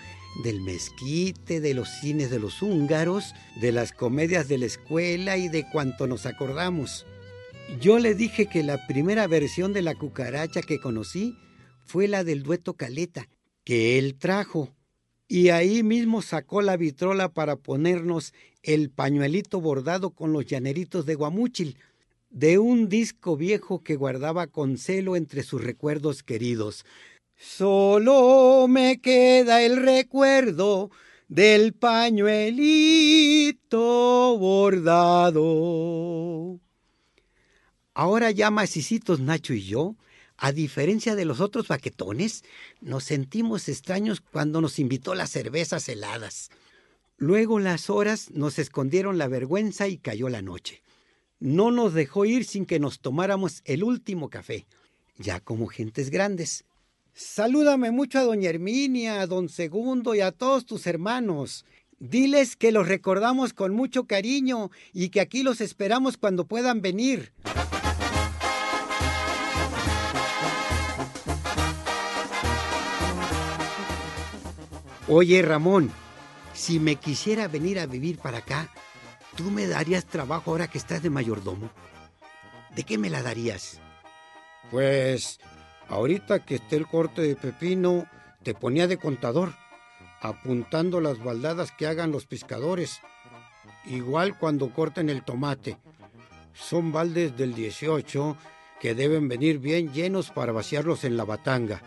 del 0.42 0.60
mezquite, 0.60 1.60
de 1.60 1.74
los 1.74 1.88
cines 2.00 2.30
de 2.30 2.38
los 2.38 2.62
húngaros, 2.62 3.34
de 3.60 3.72
las 3.72 3.92
comedias 3.92 4.48
de 4.48 4.58
la 4.58 4.66
escuela 4.66 5.36
y 5.36 5.48
de 5.48 5.64
cuanto 5.70 6.06
nos 6.06 6.26
acordamos. 6.26 7.06
Yo 7.80 7.98
le 7.98 8.14
dije 8.14 8.46
que 8.46 8.62
la 8.62 8.86
primera 8.86 9.26
versión 9.26 9.72
de 9.72 9.82
la 9.82 9.94
cucaracha 9.94 10.62
que 10.62 10.78
conocí 10.78 11.36
fue 11.84 12.08
la 12.08 12.24
del 12.24 12.42
dueto 12.42 12.74
Caleta, 12.74 13.28
que 13.64 13.98
él 13.98 14.14
trajo. 14.16 14.72
Y 15.28 15.48
ahí 15.48 15.82
mismo 15.82 16.22
sacó 16.22 16.62
la 16.62 16.76
vitrola 16.76 17.28
para 17.28 17.56
ponernos 17.56 18.32
el 18.62 18.90
pañuelito 18.90 19.60
bordado 19.60 20.10
con 20.10 20.32
los 20.32 20.46
llaneritos 20.46 21.06
de 21.06 21.16
Guamúchil, 21.16 21.76
de 22.30 22.58
un 22.58 22.88
disco 22.88 23.36
viejo 23.36 23.82
que 23.82 23.96
guardaba 23.96 24.46
con 24.46 24.78
celo 24.78 25.16
entre 25.16 25.42
sus 25.42 25.62
recuerdos 25.62 26.22
queridos. 26.22 26.84
Solo 27.36 28.66
me 28.68 29.00
queda 29.00 29.62
el 29.62 29.76
recuerdo 29.76 30.90
del 31.28 31.74
pañuelito 31.74 32.38
bordado. 34.38 35.46
Ahora 37.92 38.30
ya 38.30 38.50
macicitos 38.50 39.20
Nacho 39.20 39.52
y 39.52 39.64
yo, 39.64 39.96
a 40.38 40.52
diferencia 40.52 41.14
de 41.14 41.24
los 41.24 41.40
otros 41.40 41.68
baquetones, 41.68 42.44
nos 42.80 43.04
sentimos 43.04 43.68
extraños 43.68 44.20
cuando 44.20 44.60
nos 44.60 44.78
invitó 44.78 45.14
las 45.14 45.30
cervezas 45.30 45.88
heladas. 45.88 46.50
Luego 47.18 47.58
las 47.58 47.88
horas 47.90 48.30
nos 48.32 48.58
escondieron 48.58 49.18
la 49.18 49.28
vergüenza 49.28 49.88
y 49.88 49.98
cayó 49.98 50.28
la 50.28 50.42
noche. 50.42 50.82
No 51.38 51.70
nos 51.70 51.94
dejó 51.94 52.24
ir 52.24 52.44
sin 52.44 52.66
que 52.66 52.78
nos 52.78 53.00
tomáramos 53.00 53.62
el 53.64 53.84
último 53.84 54.30
café, 54.30 54.66
ya 55.18 55.40
como 55.40 55.66
gentes 55.66 56.10
grandes. 56.10 56.64
Salúdame 57.18 57.92
mucho 57.92 58.18
a 58.18 58.24
doña 58.24 58.50
Herminia, 58.50 59.22
a 59.22 59.26
don 59.26 59.48
Segundo 59.48 60.14
y 60.14 60.20
a 60.20 60.32
todos 60.32 60.66
tus 60.66 60.86
hermanos. 60.86 61.64
Diles 61.98 62.56
que 62.56 62.72
los 62.72 62.86
recordamos 62.86 63.54
con 63.54 63.74
mucho 63.74 64.04
cariño 64.04 64.70
y 64.92 65.08
que 65.08 65.22
aquí 65.22 65.42
los 65.42 65.62
esperamos 65.62 66.18
cuando 66.18 66.44
puedan 66.44 66.82
venir. 66.82 67.32
Oye, 75.08 75.40
Ramón, 75.40 75.90
si 76.52 76.78
me 76.78 76.96
quisiera 76.96 77.48
venir 77.48 77.78
a 77.78 77.86
vivir 77.86 78.18
para 78.18 78.38
acá, 78.38 78.70
¿tú 79.36 79.44
me 79.44 79.66
darías 79.66 80.04
trabajo 80.04 80.50
ahora 80.50 80.68
que 80.68 80.76
estás 80.76 81.02
de 81.02 81.08
mayordomo? 81.08 81.70
¿De 82.74 82.84
qué 82.84 82.98
me 82.98 83.08
la 83.08 83.22
darías? 83.22 83.80
Pues 84.70 85.38
ahorita 85.88 86.44
que 86.44 86.56
esté 86.56 86.76
el 86.76 86.86
corte 86.86 87.22
de 87.22 87.36
pepino, 87.36 88.06
te 88.42 88.54
ponía 88.54 88.86
de 88.86 88.96
contador, 88.96 89.54
apuntando 90.20 91.00
las 91.00 91.22
baldadas 91.22 91.72
que 91.72 91.86
hagan 91.86 92.12
los 92.12 92.26
pescadores. 92.26 93.00
igual 93.84 94.36
cuando 94.36 94.72
corten 94.72 95.10
el 95.10 95.22
tomate. 95.22 95.78
Son 96.54 96.90
baldes 96.90 97.36
del 97.36 97.54
18 97.54 98.36
que 98.80 98.94
deben 98.94 99.28
venir 99.28 99.58
bien 99.58 99.92
llenos 99.92 100.30
para 100.30 100.52
vaciarlos 100.52 101.04
en 101.04 101.16
la 101.16 101.24
batanga. 101.24 101.80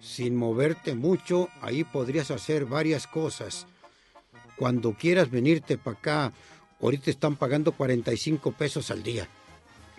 Sin 0.00 0.36
moverte 0.36 0.94
mucho, 0.94 1.48
ahí 1.60 1.84
podrías 1.84 2.30
hacer 2.30 2.66
varias 2.66 3.06
cosas. 3.06 3.66
Cuando 4.56 4.92
quieras 4.92 5.30
venirte 5.30 5.78
para 5.78 5.96
acá, 5.96 6.32
ahorita 6.80 7.10
están 7.10 7.36
pagando 7.36 7.72
45 7.72 8.52
pesos 8.52 8.90
al 8.90 9.02
día. 9.02 9.28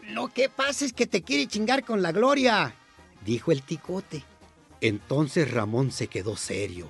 Lo 0.10 0.30
que 0.30 0.50
pasa 0.50 0.86
es 0.86 0.94
que 0.94 1.08
te 1.08 1.22
quiere 1.22 1.48
chingar 1.48 1.84
con 1.84 2.02
la 2.02 2.12
gloria, 2.12 2.74
dijo 3.26 3.52
el 3.52 3.64
ticote. 3.64 4.24
Entonces 4.82 5.52
Ramón 5.52 5.92
se 5.92 6.08
quedó 6.08 6.38
serio. 6.38 6.90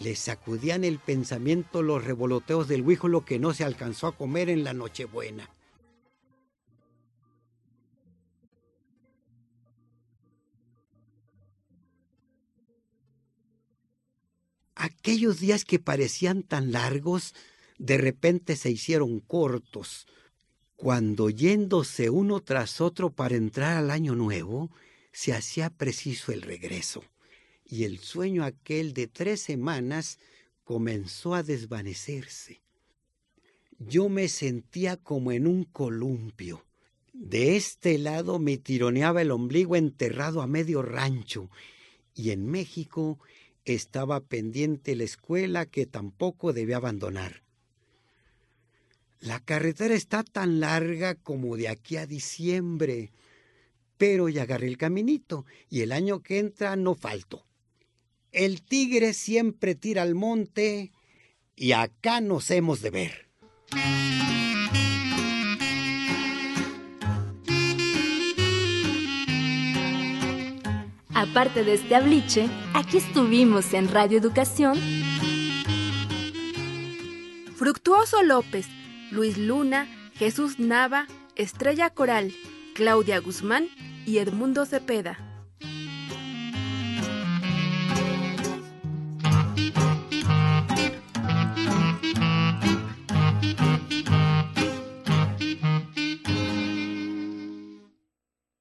Le 0.00 0.16
sacudían 0.16 0.82
el 0.84 0.98
pensamiento 0.98 1.82
los 1.82 2.04
revoloteos 2.04 2.68
del 2.68 2.82
huíjolo 2.82 3.24
que 3.24 3.38
no 3.38 3.52
se 3.52 3.64
alcanzó 3.64 4.06
a 4.06 4.16
comer 4.16 4.48
en 4.48 4.64
la 4.64 4.72
Nochebuena. 4.72 5.50
Aquellos 14.74 15.40
días 15.40 15.66
que 15.66 15.78
parecían 15.78 16.42
tan 16.42 16.72
largos, 16.72 17.34
de 17.76 17.98
repente 17.98 18.56
se 18.56 18.70
hicieron 18.70 19.20
cortos. 19.20 20.06
Cuando 20.76 21.28
yéndose 21.28 22.08
uno 22.08 22.40
tras 22.40 22.80
otro 22.80 23.10
para 23.10 23.36
entrar 23.36 23.76
al 23.76 23.90
año 23.90 24.14
nuevo, 24.14 24.70
se 25.12 25.32
hacía 25.32 25.70
preciso 25.70 26.32
el 26.32 26.42
regreso, 26.42 27.02
y 27.64 27.84
el 27.84 27.98
sueño 27.98 28.44
aquel 28.44 28.92
de 28.92 29.06
tres 29.06 29.40
semanas 29.40 30.18
comenzó 30.64 31.34
a 31.34 31.42
desvanecerse. 31.42 32.60
Yo 33.78 34.08
me 34.08 34.28
sentía 34.28 34.96
como 34.96 35.32
en 35.32 35.46
un 35.46 35.64
columpio. 35.64 36.64
De 37.12 37.56
este 37.56 37.98
lado 37.98 38.38
me 38.38 38.56
tironeaba 38.56 39.22
el 39.22 39.30
ombligo 39.30 39.76
enterrado 39.76 40.42
a 40.42 40.46
medio 40.46 40.82
rancho, 40.82 41.50
y 42.14 42.30
en 42.30 42.46
México 42.46 43.18
estaba 43.64 44.20
pendiente 44.20 44.96
la 44.96 45.04
escuela 45.04 45.66
que 45.66 45.86
tampoco 45.86 46.52
debía 46.52 46.76
abandonar. 46.76 47.42
La 49.20 49.40
carretera 49.40 49.94
está 49.94 50.22
tan 50.24 50.60
larga 50.60 51.14
como 51.14 51.56
de 51.56 51.68
aquí 51.68 51.96
a 51.96 52.06
diciembre, 52.06 53.12
pero 54.00 54.30
ya 54.30 54.44
agarré 54.44 54.66
el 54.66 54.78
caminito 54.78 55.44
y 55.68 55.82
el 55.82 55.92
año 55.92 56.22
que 56.22 56.38
entra 56.38 56.74
no 56.74 56.94
falto. 56.94 57.44
El 58.32 58.62
tigre 58.62 59.12
siempre 59.12 59.74
tira 59.74 60.00
al 60.00 60.14
monte 60.14 60.90
y 61.54 61.72
acá 61.72 62.22
nos 62.22 62.50
hemos 62.50 62.80
de 62.80 62.88
ver. 62.88 63.28
Aparte 71.14 71.62
de 71.62 71.74
este 71.74 71.94
abliche, 71.94 72.48
aquí 72.72 72.96
estuvimos 72.96 73.74
en 73.74 73.86
Radio 73.88 74.16
Educación. 74.16 74.78
Fructuoso 77.54 78.22
López, 78.22 78.66
Luis 79.10 79.36
Luna, 79.36 79.86
Jesús 80.14 80.58
Nava, 80.58 81.06
Estrella 81.36 81.90
Coral, 81.90 82.32
Claudia 82.74 83.18
Guzmán 83.18 83.68
y 84.06 84.18
Edmundo 84.18 84.66
Cepeda. 84.66 85.29